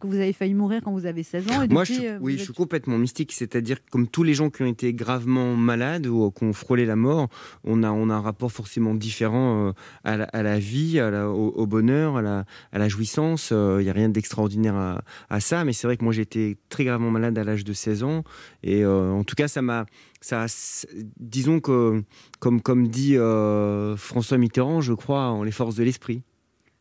[0.00, 1.62] que vous avez failli mourir quand vous avez 16 ans.
[1.62, 4.08] Et Moi, depuis, je suis, euh, oui, vous je suis complètement mystique, c'est-à-dire que comme
[4.08, 7.28] tous les gens qui ont été gravement malades ou qui ont frôlé la mort,
[7.64, 9.72] on a, on a un rapport forcément différent euh,
[10.04, 13.50] à, la, à la vie, à la- au, au bonheur, à la, à la jouissance.
[13.52, 16.22] Euh, Il n'y a rien d'extraordinaire à, à ça, mais c'est vrai que moi j'ai
[16.22, 18.24] été très gravement malade à l'âge de 16 ans,
[18.62, 19.86] et euh, en tout cas ça m'a,
[20.24, 20.46] ça,
[21.18, 22.02] disons que
[22.38, 26.22] comme comme dit euh, François Mitterrand, je crois en les forces de l'esprit.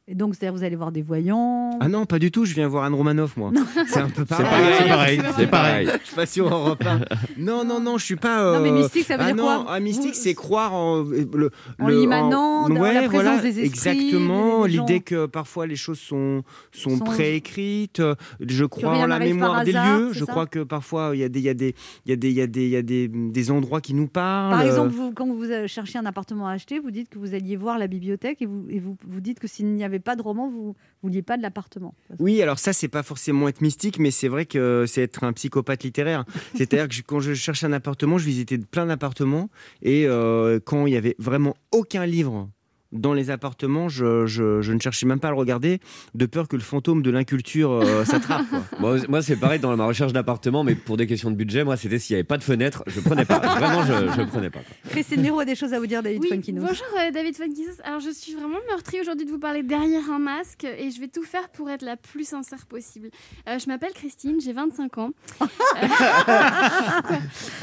[0.08, 1.78] Et donc, c'est-à-dire, vous allez voir des voyants.
[1.80, 2.44] Ah non, pas du tout.
[2.44, 3.52] Je viens voir Anne Romanoff, moi.
[3.88, 4.46] C'est un peu pareil.
[4.48, 5.90] pareil, c'est pareil, c'est pareil.
[6.02, 7.02] Je suis pas sur Europe 1.
[7.38, 8.58] Non, non, non, je suis pas.
[8.58, 11.04] Non, mais euh, mystique, ça veut ah dire non, quoi ah, mystique, c'est croire en
[11.04, 14.66] le, En le- dans la présence voilà, des esprits, Exactement.
[14.66, 18.02] L'idée que parfois les choses sont sont, Sont- préécrites.
[18.40, 20.14] Je crois en la mémoire des hasard, lieux.
[20.14, 21.76] Je crois que parfois il y a des il y a des
[22.06, 23.94] il y a des il y a des il y a des des endroits qui
[23.94, 24.52] nous parlent.
[24.52, 27.34] Par exemple, vous, quand vous euh, cherchiez un appartement à acheter, vous dites que vous
[27.34, 30.16] alliez voir la bibliothèque et vous, et vous, vous dites que s'il n'y avait pas
[30.16, 31.94] de roman, vous vouliez pas de l'appartement.
[32.20, 35.34] Oui, alors ça, c'est pas forcément être mystique, mais c'est vrai que c'est être un
[35.34, 36.26] psychopathe littéraire.
[36.56, 39.50] C'est-à-dire que je- quand je cherchais un appartement, je visitais plein d'appartements,
[39.82, 42.50] et euh, quand il y avait vraiment aucun livre
[42.92, 45.80] dans les appartements, je, je- je ne cherchais même pas à le regarder,
[46.16, 48.46] de peur que le fantôme de l'inculture euh, s'attrape.
[48.80, 51.78] Moi, moi, c'est pareil dans ma recherche d'appartement, mais pour des questions de budget, moi,
[51.78, 53.40] c'était s'il n'y avait pas de fenêtre, je prenais pas.
[53.58, 54.60] Vraiment, je, je prenais pas.
[54.90, 57.82] Christine Nero a des choses à vous dire, David Oui, bonjour euh, David Funkisos.
[57.84, 61.08] Alors je suis vraiment meurtrie aujourd'hui de vous parler derrière un masque et je vais
[61.08, 63.10] tout faire pour être la plus sincère possible.
[63.48, 65.12] Euh, je m'appelle Christine, j'ai 25 ans.
[65.42, 65.46] Euh,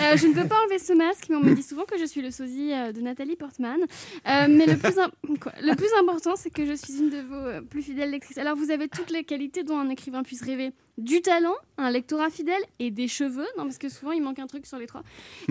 [0.01, 2.05] Euh, je ne peux pas enlever ce masque, mais on me dit souvent que je
[2.05, 3.79] suis le sosie euh, de Nathalie Portman.
[3.81, 4.95] Euh, mais le plus,
[5.25, 8.39] le plus important, c'est que je suis une de vos euh, plus fidèles lectrices.
[8.39, 10.73] Alors vous avez toutes les qualités dont un écrivain puisse rêver.
[10.97, 13.47] Du talent, un lectorat fidèle et des cheveux.
[13.57, 15.03] Non, parce que souvent il manque un truc sur les trois.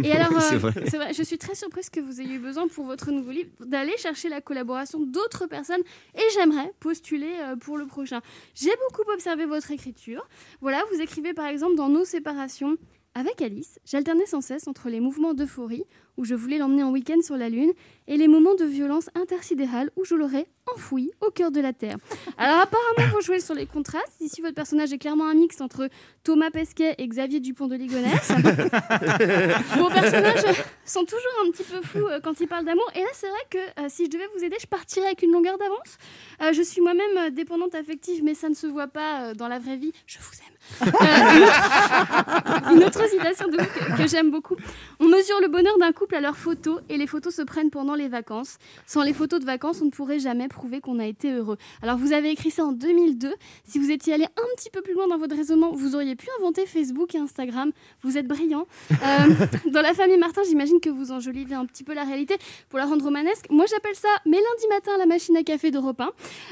[0.03, 3.11] Et alors, euh, vrai, je suis très surprise que vous ayez eu besoin pour votre
[3.11, 5.82] nouveau livre d'aller chercher la collaboration d'autres personnes
[6.15, 8.22] et j'aimerais postuler euh, pour le prochain.
[8.55, 10.28] J'ai beaucoup observé votre écriture.
[10.61, 12.78] Voilà, vous écrivez par exemple dans Nos séparations.
[13.18, 15.86] Avec Alice, j'alternais sans cesse entre les mouvements d'euphorie,
[16.18, 17.72] où je voulais l'emmener en week-end sur la Lune,
[18.08, 21.97] et les moments de violence intersidérale, où je l'aurais enfoui au cœur de la Terre.
[22.38, 24.20] Alors apparemment, vous jouez sur les contrastes.
[24.22, 25.89] Ici, votre personnage est clairement un mix entre
[26.24, 28.32] Thomas Pesquet et Xavier Dupont de Ligonnès.
[29.78, 30.43] Vos personnages
[30.86, 32.89] sont toujours un petit peu fous euh, quand ils parlent d'amour.
[32.95, 35.32] Et là, c'est vrai que euh, si je devais vous aider, je partirais avec une
[35.32, 35.97] longueur d'avance.
[36.41, 39.59] Euh, je suis moi-même dépendante affective, mais ça ne se voit pas euh, dans la
[39.59, 39.93] vraie vie.
[40.05, 40.57] Je vous aime.
[40.82, 44.55] Euh, une, autre, une autre citation de vous que, que j'aime beaucoup.
[44.99, 47.95] On mesure le bonheur d'un couple à leurs photos et les photos se prennent pendant
[47.95, 48.57] les vacances.
[48.86, 51.58] Sans les photos de vacances, on ne pourrait jamais prouver qu'on a été heureux.
[51.82, 53.34] Alors vous avez écrit ça en 2002.
[53.64, 56.28] Si vous étiez allé un petit peu plus loin dans votre raisonnement, vous auriez pu
[56.39, 57.72] inventer Facebook et Instagram.
[58.01, 58.66] Vous êtes brillant.
[59.08, 62.36] Euh, dans la famille Martin, j'imagine que vous enjolivez un petit peu la réalité
[62.68, 63.45] pour la rendre romanesque.
[63.49, 66.10] Moi, j'appelle ça mes lundis matin à la machine à café d'Europe 1.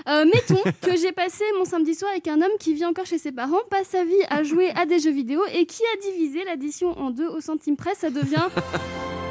[0.07, 3.17] Euh, mettons que j'ai passé mon samedi soir avec un homme qui vit encore chez
[3.17, 6.43] ses parents, passe sa vie à jouer à des jeux vidéo et qui a divisé
[6.45, 7.95] l'addition en deux au centime près.
[7.95, 8.47] Ça devient.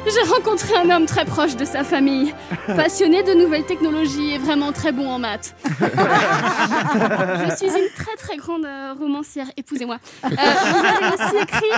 [0.07, 2.33] J'ai rencontré un homme très proche de sa famille,
[2.67, 5.55] passionné de nouvelles technologies et vraiment très bon en maths.
[5.65, 9.97] Je suis une très très grande euh, romancière, épousez-moi.
[10.23, 11.71] Euh, vous avez aussi écrit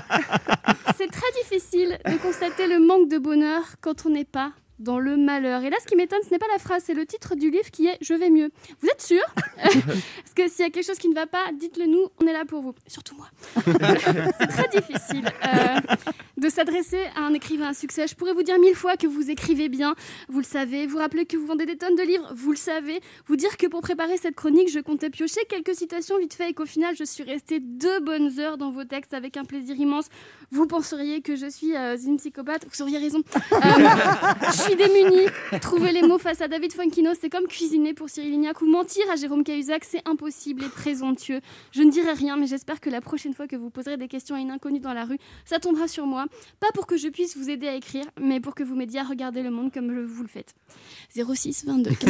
[0.98, 5.18] C'est très difficile de constater le manque de bonheur quand on n'est pas dans le
[5.18, 5.64] malheur.
[5.64, 7.70] Et là, ce qui m'étonne, ce n'est pas la phrase, c'est le titre du livre
[7.72, 8.52] qui est Je vais mieux.
[8.82, 9.22] Vous êtes sûr?
[9.64, 12.34] Parce que s'il y a quelque chose qui ne va pas, dites-le nous, on est
[12.34, 12.74] là pour vous.
[12.88, 13.28] Surtout moi.
[14.40, 15.26] c'est très difficile.
[15.46, 15.96] Euh,
[16.38, 18.08] de s'adresser à un écrivain à succès.
[18.08, 19.96] Je pourrais vous dire mille fois que vous écrivez bien,
[20.30, 23.00] vous le savez, vous rappeler que vous vendez des tonnes de livres, vous le savez,
[23.26, 26.54] vous dire que pour préparer cette chronique, je comptais piocher quelques citations vite fait et
[26.54, 30.08] qu'au final, je suis restée deux bonnes heures dans vos textes avec un plaisir immense.
[30.52, 33.20] Vous penseriez que je suis euh, une psychopathe, vous auriez raison.
[33.52, 33.58] Euh,
[34.52, 35.28] je suis démunie.
[35.62, 39.04] Trouver les mots face à David Funkino, c'est comme cuisiner pour Cyril Lignac ou mentir
[39.12, 41.42] à Jérôme Cahuzac, c'est impossible et présomptueux.
[41.72, 44.36] Je ne dirai rien, mais j'espère que la prochaine fois que vous poserez des questions
[44.36, 46.26] à une inconnue dans la rue, ça tombera sur moi.
[46.62, 49.04] Pas pour que je puisse vous aider à écrire, mais pour que vous m'aidiez à
[49.04, 50.56] regarder le monde comme vous le faites.
[51.14, 51.90] 06 22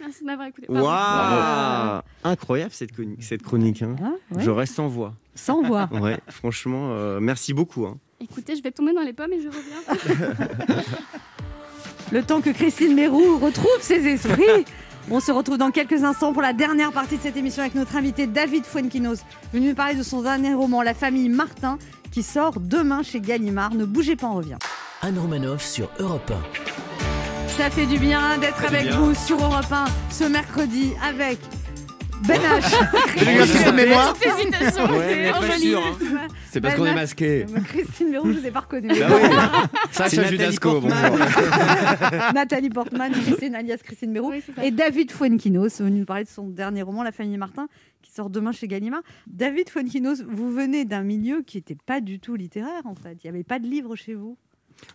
[0.00, 0.66] Merci de m'avoir écouté.
[0.70, 3.82] Waouh Incroyable cette chronique, cette chronique.
[3.82, 3.96] hein.
[4.32, 4.42] ouais.
[4.42, 5.14] Je reste sans voix.
[5.38, 5.88] Sans voix.
[6.00, 7.86] Ouais, franchement, euh, merci beaucoup.
[7.86, 7.96] hein.
[8.20, 10.82] Écoutez, je vais tomber dans les pommes et je reviens.
[12.12, 14.64] Le temps que Christine Mérou retrouve ses esprits.
[15.10, 17.96] On se retrouve dans quelques instants pour la dernière partie de cette émission avec notre
[17.96, 19.20] invité David Fuenquinos,
[19.54, 21.78] venu nous parler de son dernier roman La famille Martin,
[22.10, 23.74] qui sort demain chez Gallimard.
[23.74, 24.56] Ne bougez pas, on revient.
[25.02, 26.32] Anne Romanoff sur Europe
[27.46, 28.98] Ça fait du bien d'être avec bien.
[28.98, 31.38] vous sur Europe 1 ce mercredi avec
[32.26, 33.24] Ben H.
[33.24, 35.58] L'exercice de mémoire Petite hésitation, Ouais, c'est mais pas enjolivé.
[35.70, 36.26] sûr, hein.
[36.50, 37.46] C'est parce qu'on est masqué.
[37.68, 38.88] Christine Mérou, je ne vous ai pas reconnue.
[38.88, 39.68] Bah.
[39.92, 41.10] Sacha Judasco, Portman.
[41.10, 41.28] bonjour.
[42.34, 46.82] Nathalie Portman, Christine alias Christine Mérou, et David Fuenquinos, venu nous parler de son dernier
[46.82, 47.68] roman, La famille Martin,
[48.02, 49.02] qui sort demain chez Gallimard.
[49.26, 53.16] David Fuenquinos, vous venez d'un milieu qui n'était pas du tout littéraire, en fait.
[53.22, 54.36] Il n'y avait pas de livres chez vous.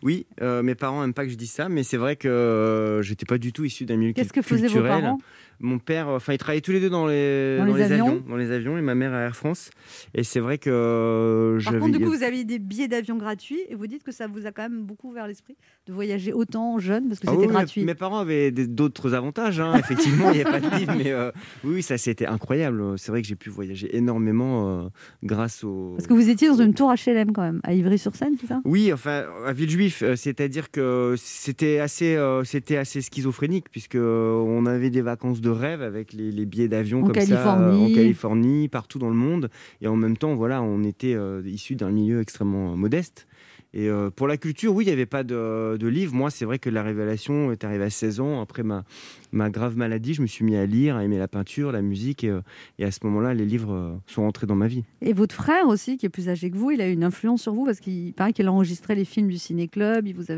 [0.01, 3.01] Oui, euh, mes parents n'aiment pas que je dise ça, mais c'est vrai que euh,
[3.01, 5.01] j'étais pas du tout issu d'un milieu Qu'est-ce que faisaient vos culturel.
[5.01, 5.17] parents?
[5.63, 8.51] Mon père, enfin, ils travaillaient tous les deux dans les, Dans les avions dans les
[8.51, 9.69] avions, et ma mère à Air France.
[10.13, 13.61] Et c'est vrai que euh, Par contre, du coup, vous aviez des billets d'avion gratuits
[13.69, 15.55] et vous dites que ça vous a quand même beaucoup ouvert l'esprit
[15.87, 17.85] de voyager autant jeune parce que Ah c'était oui, gratuit.
[17.85, 21.31] Mes parents avaient d'autres avantages, hein, effectivement, il n'y a pas de livre, mais euh,
[21.63, 22.97] oui, ça c'était incroyable.
[22.97, 24.89] C'est vrai que j'ai pu voyager énormément euh,
[25.23, 25.93] grâce au.
[25.95, 28.61] Parce que vous étiez dans une tour HLM quand même, à Ivry-sur-Seine, c'est ça?
[28.65, 34.89] Oui, enfin, à Villejuif, euh, c'est-à-dire que c'était assez, c'était assez schizophrénique, puisque on avait
[34.89, 38.99] des vacances de rêve avec les, les billets d'avion comme ça, euh, en Californie, partout
[38.99, 39.49] dans le monde,
[39.81, 43.27] et en même temps, voilà, on était euh, issus d'un milieu extrêmement modeste.
[43.75, 46.13] Et euh, pour la culture, oui, il n'y avait pas de, de livre.
[46.13, 48.39] Moi, c'est vrai que la révélation est arrivée à 16 ans.
[48.39, 48.83] Après ma,
[49.31, 52.23] ma grave maladie, je me suis mis à lire, à aimer la peinture, la musique.
[52.23, 52.41] Et, euh,
[52.77, 54.83] et à ce moment-là, les livres euh, sont rentrés dans ma vie.
[55.01, 57.41] Et votre frère aussi, qui est plus âgé que vous, il a eu une influence
[57.41, 60.35] sur vous parce qu'il paraît qu'il a enregistré les films du ciné-club, il vous a,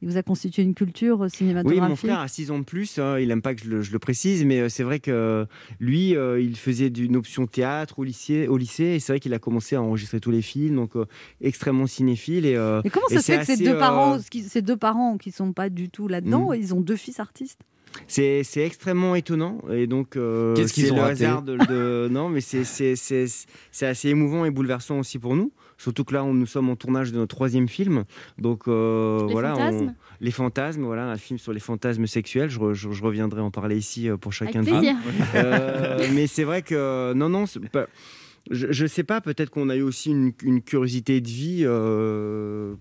[0.00, 1.88] il vous a constitué une culture euh, Oui, cinématographique.
[1.88, 2.98] mon frère a 6 ans de plus.
[2.98, 5.46] hein, il n'aime pas que je le, je le précise, mais euh, c'est vrai que
[5.80, 8.46] lui, euh, il faisait d'une option théâtre au lycée.
[8.48, 11.04] Au lycée et c'est vrai qu'il a commencé à enregistrer tous les films, donc euh,
[11.40, 12.46] extrêmement cinéphile.
[12.46, 14.62] Et, euh, Et comment ça et se fait que ces deux, euh, parents, qui, ces
[14.62, 16.54] deux parents qui sont pas du tout là-dedans, Mm.
[16.60, 17.60] ils ont deux fils artistes?
[18.06, 21.24] C'est extrêmement étonnant et donc euh, Qu'est-ce qu'ils c'est ont le raté?
[21.24, 22.60] hasard de, de- non mais c'est
[23.86, 27.12] assez émouvant et bouleversant aussi pour nous surtout que là on, nous sommes en tournage
[27.12, 28.04] de notre troisième film
[28.36, 29.94] donc euh, Les voilà on- fantasmes.
[30.20, 33.50] les fantasmes voilà un film sur les fantasmes sexuels je, re- je- je reviendrai en
[33.50, 34.94] parler ici euh, pour chacun de plaisir.
[35.02, 37.86] vous Euh, mais c'est vrai que non non pas-
[38.50, 42.74] je, je sais pas peut-être qu'on a eu aussi une, une curiosité de vie euh,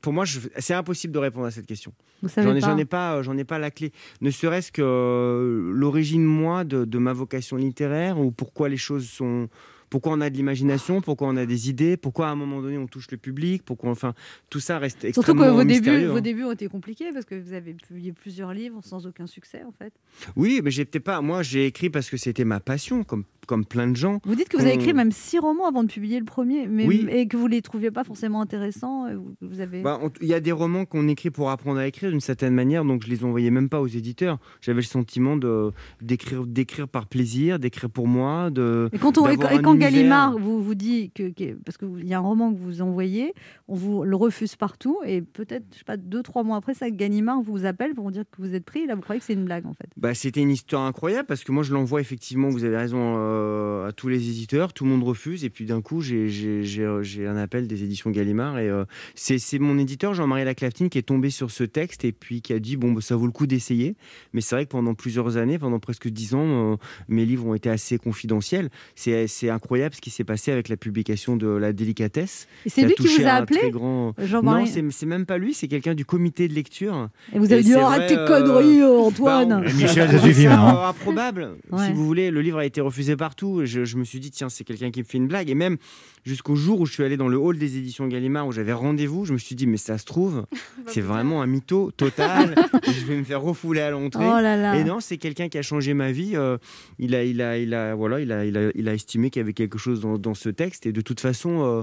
[0.00, 0.24] pour moi,
[0.58, 1.92] c'est impossible de répondre à cette question.
[2.22, 3.92] Vous savez J'en ai, pas j'en ai pas, j'en ai pas la clé.
[4.22, 9.06] Ne serait-ce que euh, l'origine moi de, de ma vocation littéraire ou pourquoi les choses
[9.06, 9.50] sont,
[9.94, 12.76] pourquoi on a de l'imagination, pourquoi on a des idées, pourquoi à un moment donné
[12.78, 14.12] on touche le public, pourquoi enfin
[14.50, 16.20] tout ça reste Surtout extrêmement que vos débuts, mystérieux, vos hein.
[16.20, 19.70] débuts ont été compliqués parce que vous avez publié plusieurs livres sans aucun succès en
[19.70, 19.92] fait.
[20.34, 21.20] Oui, mais j'étais pas.
[21.20, 24.20] Moi, j'ai écrit parce que c'était ma passion, comme comme plein de gens.
[24.24, 26.86] Vous dites que vous avez écrit même six romans avant de publier le premier, mais
[26.86, 27.06] Oui.
[27.10, 29.04] et que vous les trouviez pas forcément intéressants.
[29.42, 29.82] vous- avez.
[29.82, 32.86] Bah, Il y a des romans qu'on écrit pour apprendre à écrire d'une certaine manière,
[32.86, 34.38] donc je les envoyais même pas aux éditeurs.
[34.62, 38.48] J'avais le sentiment de d'écrire d'écrire par plaisir, d'écrire pour moi.
[38.50, 39.50] De, Et quand, on, et quand-
[39.90, 43.32] Gallimard vous, vous dit que, que- parce qu'il y a un roman que vous envoyez,
[43.68, 46.90] on vous le refuse partout et peut-être je sais pas deux trois mois après ça
[46.90, 48.86] Gallimard vous appelle pour vous dire que vous êtes pris.
[48.86, 49.88] Là vous croyez que c'est une blague en fait?
[49.96, 53.88] Bah, c'était une histoire incroyable parce que moi je l'envoie effectivement, vous avez raison, euh,
[53.88, 57.36] à tous les éditeurs, tout le monde refuse et puis d'un coup j'ai- j'ai un
[57.36, 61.50] appel des éditions Gallimard et euh, c'est mon éditeur Jean-Marie Laclaftine qui est tombé sur
[61.50, 63.96] ce texte et puis qui a dit bon bah, ça vaut le coup d'essayer.
[64.32, 66.76] Mais c'est vrai que pendant plusieurs années, pendant presque dix ans, euh,
[67.08, 68.70] mes livres ont été assez confidentiels.
[68.94, 72.46] C'est c'est incroyable ce qui s'est passé avec la publication de La Délicatesse.
[72.66, 74.14] C'est lui qui vous a appelé grand...
[74.18, 77.08] Jean-Marie Non, c'est c'est même pas lui, c'est quelqu'un du comité de lecture.
[77.32, 79.48] Et vous avez dit, vrai, tes conneries, euh, Antoine.
[79.48, 81.56] bah, on- Michel, ça suffit euh, improbable.
[81.72, 81.86] Ouais.
[81.86, 83.62] Si vous voulez, le livre a été refusé partout.
[83.64, 85.50] Je, je me suis dit, tiens, c'est quelqu'un qui me fait une blague.
[85.50, 85.76] Et même
[86.24, 89.24] jusqu'au jour où je suis allé dans le hall des éditions Gallimard, où j'avais rendez-vous,
[89.24, 90.46] je me suis dit, mais ça se trouve,
[90.86, 92.54] c'est vraiment un mytho total.
[92.86, 94.24] je vais me faire refouler à l'entrée.
[94.24, 94.76] Oh là là.
[94.76, 96.32] Et non, c'est quelqu'un qui a changé ma vie.
[96.34, 96.58] Euh,
[97.00, 99.40] il, a, il, a, il, a, voilà, il, a, il, a, il a estimé qu'il
[99.40, 100.86] y avait quelque chose dans, dans ce texte.
[100.86, 101.82] Et de toute façon, euh,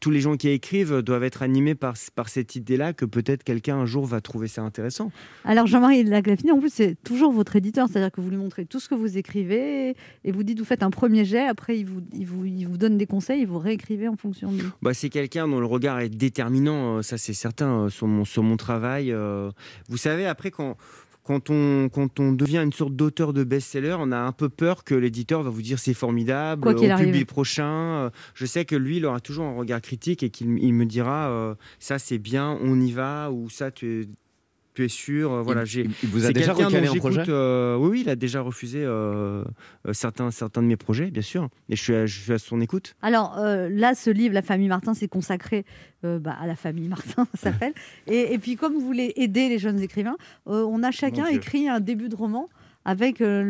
[0.00, 3.76] tous les gens qui écrivent doivent être animés par, par cette idée-là que peut-être quelqu'un
[3.76, 5.10] un jour va trouver ça intéressant.
[5.44, 8.80] Alors Jean-Marie Laglaffini, en plus, c'est toujours votre éditeur, c'est-à-dire que vous lui montrez tout
[8.80, 12.02] ce que vous écrivez et vous dites, vous faites un premier jet, après il vous,
[12.12, 14.64] il vous, il vous donne des conseils et vous réécrivez en fonction de.
[14.82, 18.24] Bah, c'est quelqu'un dont le regard est déterminant, euh, ça c'est certain, euh, sur mon,
[18.24, 19.14] sur mon travail.
[19.88, 20.76] Vous savez, après, quand,
[21.24, 24.84] quand, on, quand on devient une sorte d'auteur de best-seller, on a un peu peur
[24.84, 27.06] que l'éditeur va vous dire c'est formidable, Quoi on arrive.
[27.06, 27.64] publie prochain.
[28.04, 30.84] Euh, Je sais que lui, il aura toujours un regard critique et qu'il il me
[30.86, 34.06] dira euh, ça c'est bien, on y va, ou ça tu
[34.74, 35.32] tu es sûr.
[35.32, 38.08] euh, Voilà, Il- j'ai- il vous a déjà recalé un projet euh, Oui, oui, il
[38.08, 39.44] a déjà refusé euh,
[39.86, 41.48] euh, certains, certains de mes projets, bien sûr.
[41.68, 42.94] Et je suis à, je suis à son écoute.
[43.02, 45.64] Alors euh, là, ce livre, La famille Martin, c'est consacré
[46.04, 47.72] euh, bah, à la famille Martin, ça s'appelle.
[48.08, 50.16] Et, et puis comme vous voulez aider les jeunes écrivains,
[50.48, 52.48] euh, on a chacun écrit un début de roman
[52.84, 53.42] avec euh,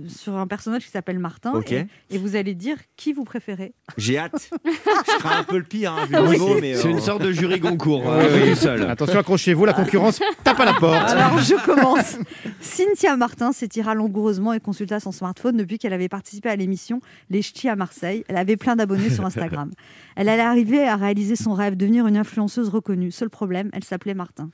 [0.00, 1.52] le- sur un personnage qui s'appelle Martin.
[1.54, 1.72] Ok.
[1.72, 3.72] Et, et vous allez dire qui vous préférez.
[3.96, 4.50] J'ai hâte.
[4.64, 6.30] je crains un peu le pire, hein, vu le Oui.
[6.38, 8.82] niveau, mais, C'est euh, une sorte de jury Goncourt, euh, tout seul.
[8.88, 11.10] Attention, accrochez-vous, la concurrence tape à la porte.
[11.10, 12.16] Alors je commence.
[12.60, 17.42] Cynthia Martin s'étira langoureusement et consulta son smartphone depuis qu'elle avait participé à l'émission Les
[17.42, 18.24] Ch'tis à Marseille.
[18.28, 19.70] Elle avait plein d'abonnés sur Instagram.
[20.16, 23.10] Elle allait arriver à réaliser son rêve, devenir une influenceuse reconnue.
[23.10, 24.48] Seul problème, elle s'appelait Martin.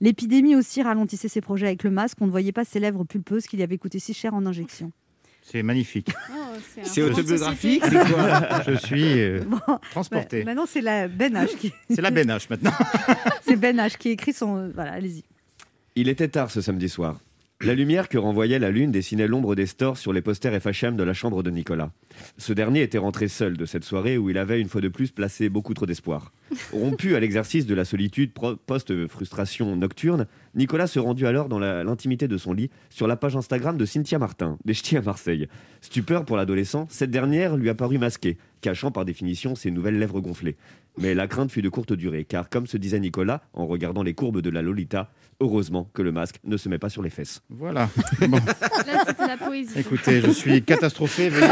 [0.00, 2.18] L'épidémie aussi ralentissait ses projets avec le masque.
[2.20, 4.92] On ne voyait pas ses lèvres pulpeuses qui lui avaient coûté si cher en injection.
[5.42, 6.12] C'est magnifique.
[6.82, 8.04] C'est autobiographique société.
[8.06, 10.40] c'est quoi Je suis euh, Bon, transporté.
[10.44, 11.72] bah, maintenant, c'est la Ben H qui.
[11.90, 12.72] C'est la Ben H maintenant.
[13.42, 14.70] c'est Ben H qui écrit son.
[14.74, 15.24] Voilà, allez-y.
[15.96, 17.18] Il était tard ce samedi soir.
[17.62, 21.02] La lumière que renvoyait la lune dessinait l'ombre des stores sur les posters FHM de
[21.02, 21.90] la chambre de Nicolas.
[22.38, 25.10] Ce dernier était rentré seul de cette soirée où il avait une fois de plus
[25.10, 26.32] placé beaucoup trop d'espoir.
[26.72, 28.32] Rompu à l'exercice de la solitude
[28.64, 33.76] post-frustration nocturne, Nicolas se rendit alors dans l'intimité de son lit sur la page Instagram
[33.76, 35.46] de Cynthia Martin, des ch'tis à Marseille.
[35.82, 40.56] Stupeur pour l'adolescent, cette dernière lui apparut masquée, cachant par définition ses nouvelles lèvres gonflées.
[40.98, 44.14] Mais la crainte fut de courte durée, car comme se disait Nicolas, en regardant les
[44.14, 45.10] courbes de la Lolita,
[45.40, 47.42] heureusement que le masque ne se met pas sur les fesses.
[47.48, 47.88] Voilà.
[48.28, 48.36] Bon.
[48.36, 49.78] Là, c'était la poésie.
[49.78, 51.30] Écoutez, je suis catastrophé.
[51.30, 51.46] Veuillez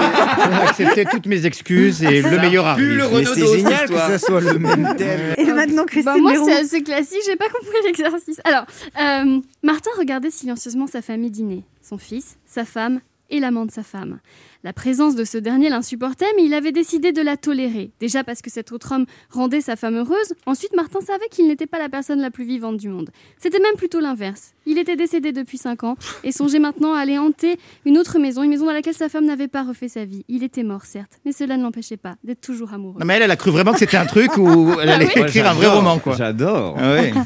[0.69, 3.03] accepter toutes mes excuses et le meilleur arrive.
[3.13, 5.35] Mais c'est génial que ça soit le même thème.
[5.39, 8.41] Et maintenant, Christine Bah, moi, c'est assez classique, j'ai pas compris l'exercice.
[8.45, 8.67] Alors,
[9.01, 11.65] euh, Martin regardait silencieusement sa famille dîner.
[11.83, 13.01] Son fils, sa femme
[13.31, 14.19] et l'amant de sa femme.
[14.65, 17.93] La présence de ce dernier l'insupportait, mais il avait décidé de la tolérer.
[18.01, 20.35] Déjà parce que cet autre homme rendait sa femme heureuse.
[20.47, 23.11] Ensuite, Martin savait qu'il n'était pas la personne la plus vivante du monde.
[23.39, 24.55] C'était même plutôt l'inverse.
[24.67, 28.43] Il était décédé depuis 5 ans et songeait maintenant à aller hanter une autre maison,
[28.43, 30.25] une maison dans laquelle sa femme n'avait pas refait sa vie.
[30.29, 32.99] Il était mort, certes, mais cela ne l'empêchait pas d'être toujours amoureux.
[32.99, 35.13] Non, mais elle, elle a cru vraiment que c'était un truc où elle allait Ah
[35.17, 36.17] oui écrire un vrai roman, quoi.
[36.17, 36.77] J'adore.
[36.79, 37.13] Ah ouais.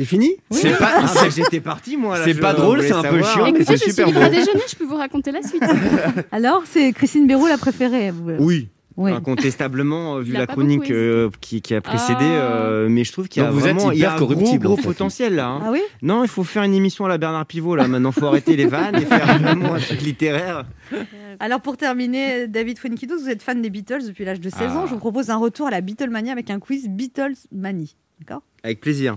[0.00, 2.16] C'est fini C'est pas- Ah, bah, J'étais parti, moi.
[2.24, 4.30] C'est pas drôle, c'est un peu chiant, mais Écoutez, c'est je suis super libre à
[4.30, 5.62] déjeuner, je peux vous raconter la suite.
[6.32, 8.10] Alors, c'est Christine Béroux la préférée.
[8.10, 8.68] vous- Oui.
[8.96, 9.12] Oui.
[9.12, 12.24] Incontestablement, euh, vu la chronique euh, qui, qui a précédé, Ah.
[12.24, 14.58] euh, mais je trouve qu'il y a vous vraiment il y a hyper un gros,
[14.58, 15.48] gros potentiel là.
[15.48, 15.60] hein.
[15.66, 15.80] Ah oui?
[16.00, 17.86] Non, il faut faire une émission à la Bernard Pivot là.
[17.86, 20.64] Maintenant, faut arrêter les vannes et faire vraiment un truc littéraire.
[21.40, 24.78] Alors pour terminer, David Fuenkidos, vous êtes fan des Beatles depuis l'âge de 16 Ah.
[24.78, 24.86] ans.
[24.86, 27.96] Je vous propose un retour à la Beatlemania avec un quiz Beatlemanie.
[28.18, 28.42] D'accord?
[28.64, 29.16] Avec plaisir.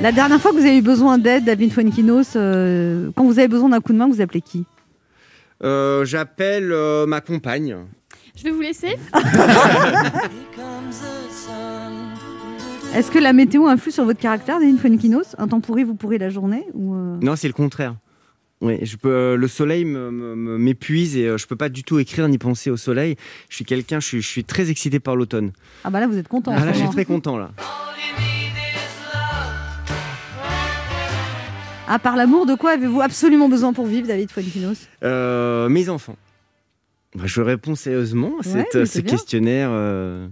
[0.00, 3.48] La dernière fois que vous avez eu besoin d'aide, David Fuenkinos, euh, quand vous avez
[3.48, 4.64] besoin d'un coup de main, vous appelez qui?
[5.64, 7.76] Euh, J'appelle euh, ma compagne.
[8.36, 8.94] Je vais vous laisser.
[12.94, 16.18] Est-ce que la météo influe sur votre caractère, David Fuenkinos Un temps pourri, vous pourrez
[16.18, 17.96] la journée ou euh, Non, c'est le contraire.
[18.60, 22.26] Oui, je peux, euh, le soleil m'épuise et euh, je peux pas du tout écrire
[22.28, 23.16] ni penser au soleil.
[23.50, 25.52] Je suis quelqu'un, je suis, je suis très excité par l'automne.
[25.84, 26.52] Ah bah là, vous êtes content.
[26.52, 27.50] en Ah, là, je suis très content là.
[31.90, 36.16] Ah, par l'amour, de quoi avez-vous absolument besoin pour vivre, David Fuenkinos Euh, mes enfants.
[37.14, 39.10] Bah, je réponds sérieusement à Ouais, ce bien.
[39.16, 39.70] questionnaire.
[39.72, 40.28] euh,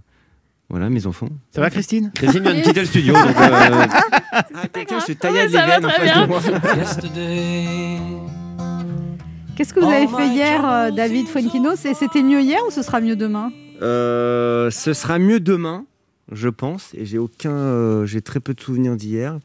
[0.68, 1.28] Voilà, mes enfants.
[1.54, 2.11] Ça va, Christine?
[2.14, 3.14] Christine vient de quitter le studio.
[3.14, 3.30] donc, euh,
[4.32, 8.20] Ah, quelqu'un se taillade ça les va veines en très face de bien.
[8.20, 8.26] moi.
[9.57, 12.82] Qu'est-ce que vous avez fait hier, euh, David Fuenkinos Et c'était mieux hier ou ce
[12.82, 13.50] sera mieux demain?
[13.80, 15.86] Euh, ce sera mieux demain,
[16.30, 16.90] je pense.
[16.94, 19.38] Et j'ai aucun, euh, j'ai très peu de souvenirs d'hier.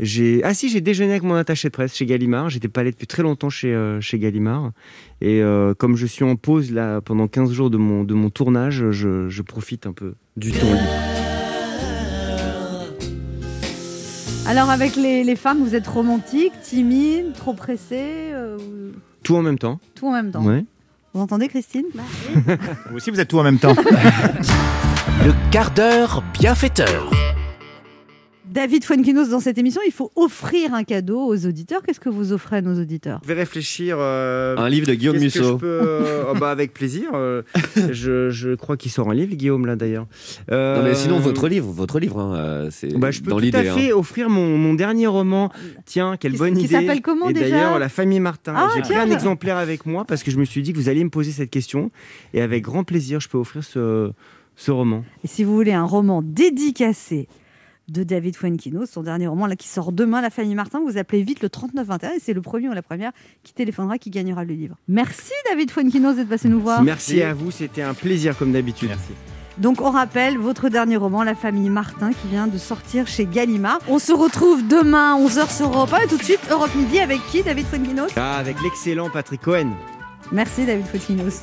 [0.00, 2.50] J'ai ah si j'ai déjeuné avec mon attaché de presse chez Gallimard.
[2.50, 4.70] J'étais pas allé depuis très longtemps chez euh, chez Gallimard.
[5.20, 8.30] Et euh, comme je suis en pause là pendant 15 jours de mon de mon
[8.30, 10.78] tournage, je, je profite un peu du temps libre.
[14.46, 17.98] Alors avec les, les femmes, vous êtes romantique, timide, trop pressé,
[18.32, 18.92] euh, ou-
[19.22, 19.78] Tout en même temps.
[19.94, 20.42] tout en même temps.
[20.44, 20.64] Ouais.
[21.12, 21.84] Vous entendez, Christine?
[22.90, 23.74] Vous aussi, vous êtes tout en même temps.
[25.24, 27.10] Le quart d'heure bienfaiteur.
[28.50, 31.82] David Fuenquinos, dans cette émission, il faut offrir un cadeau aux auditeurs.
[31.82, 33.20] Qu'est-ce que vous offrez à nos auditeurs?
[33.22, 33.96] Je vais réfléchir.
[33.98, 35.42] euh, Un livre de Guillaume Musso.
[35.44, 37.10] je peux, euh, oh, bah, avec plaisir.
[37.14, 37.42] euh,
[37.92, 40.06] je, je crois qu'il sort un livre, Guillaume, là d'ailleurs.
[40.50, 43.58] Non, mais sinon, votre livre, votre livre, hein, c'est Bah, je peux dans tout l'idée.
[43.58, 43.96] à fait hein.
[43.96, 45.50] offrir mon, mon dernier roman.
[45.84, 46.74] Tiens, quelle Qui- bonne qui idée.
[46.74, 47.50] s'appelle comment Et déjà?
[47.50, 48.54] d'ailleurs, La famille Martin.
[48.56, 50.88] Ah, J'ai pris un exemplaire avec moi parce que je me suis dit que vous
[50.88, 51.90] alliez me poser cette question.
[52.34, 54.10] Et avec grand plaisir, je peux offrir ce,
[54.56, 55.04] ce roman.
[55.22, 57.28] Et si vous voulez un roman dédicacé
[57.88, 61.22] de David Fuenquinos, son dernier roman là, qui sort demain, La famille Martin, vous appelez
[61.22, 63.12] vite le 3921 et c'est le premier ou la première
[63.42, 64.76] qui téléphonera qui gagnera le livre.
[64.88, 66.82] Merci David Fuenquinos d'être passé nous voir.
[66.82, 68.90] Merci à vous, c'était un plaisir comme d'habitude.
[69.58, 73.80] Donc on rappelle votre dernier roman, La famille Martin, qui vient de sortir chez Gallimard.
[73.88, 77.20] On se retrouve demain 11h sur Europe 1 et tout de suite Europe Midi avec
[77.30, 79.70] qui David Fuenquinos Ah, avec l'excellent Patrick Cohen.
[80.30, 81.34] Merci David Fuenquinos.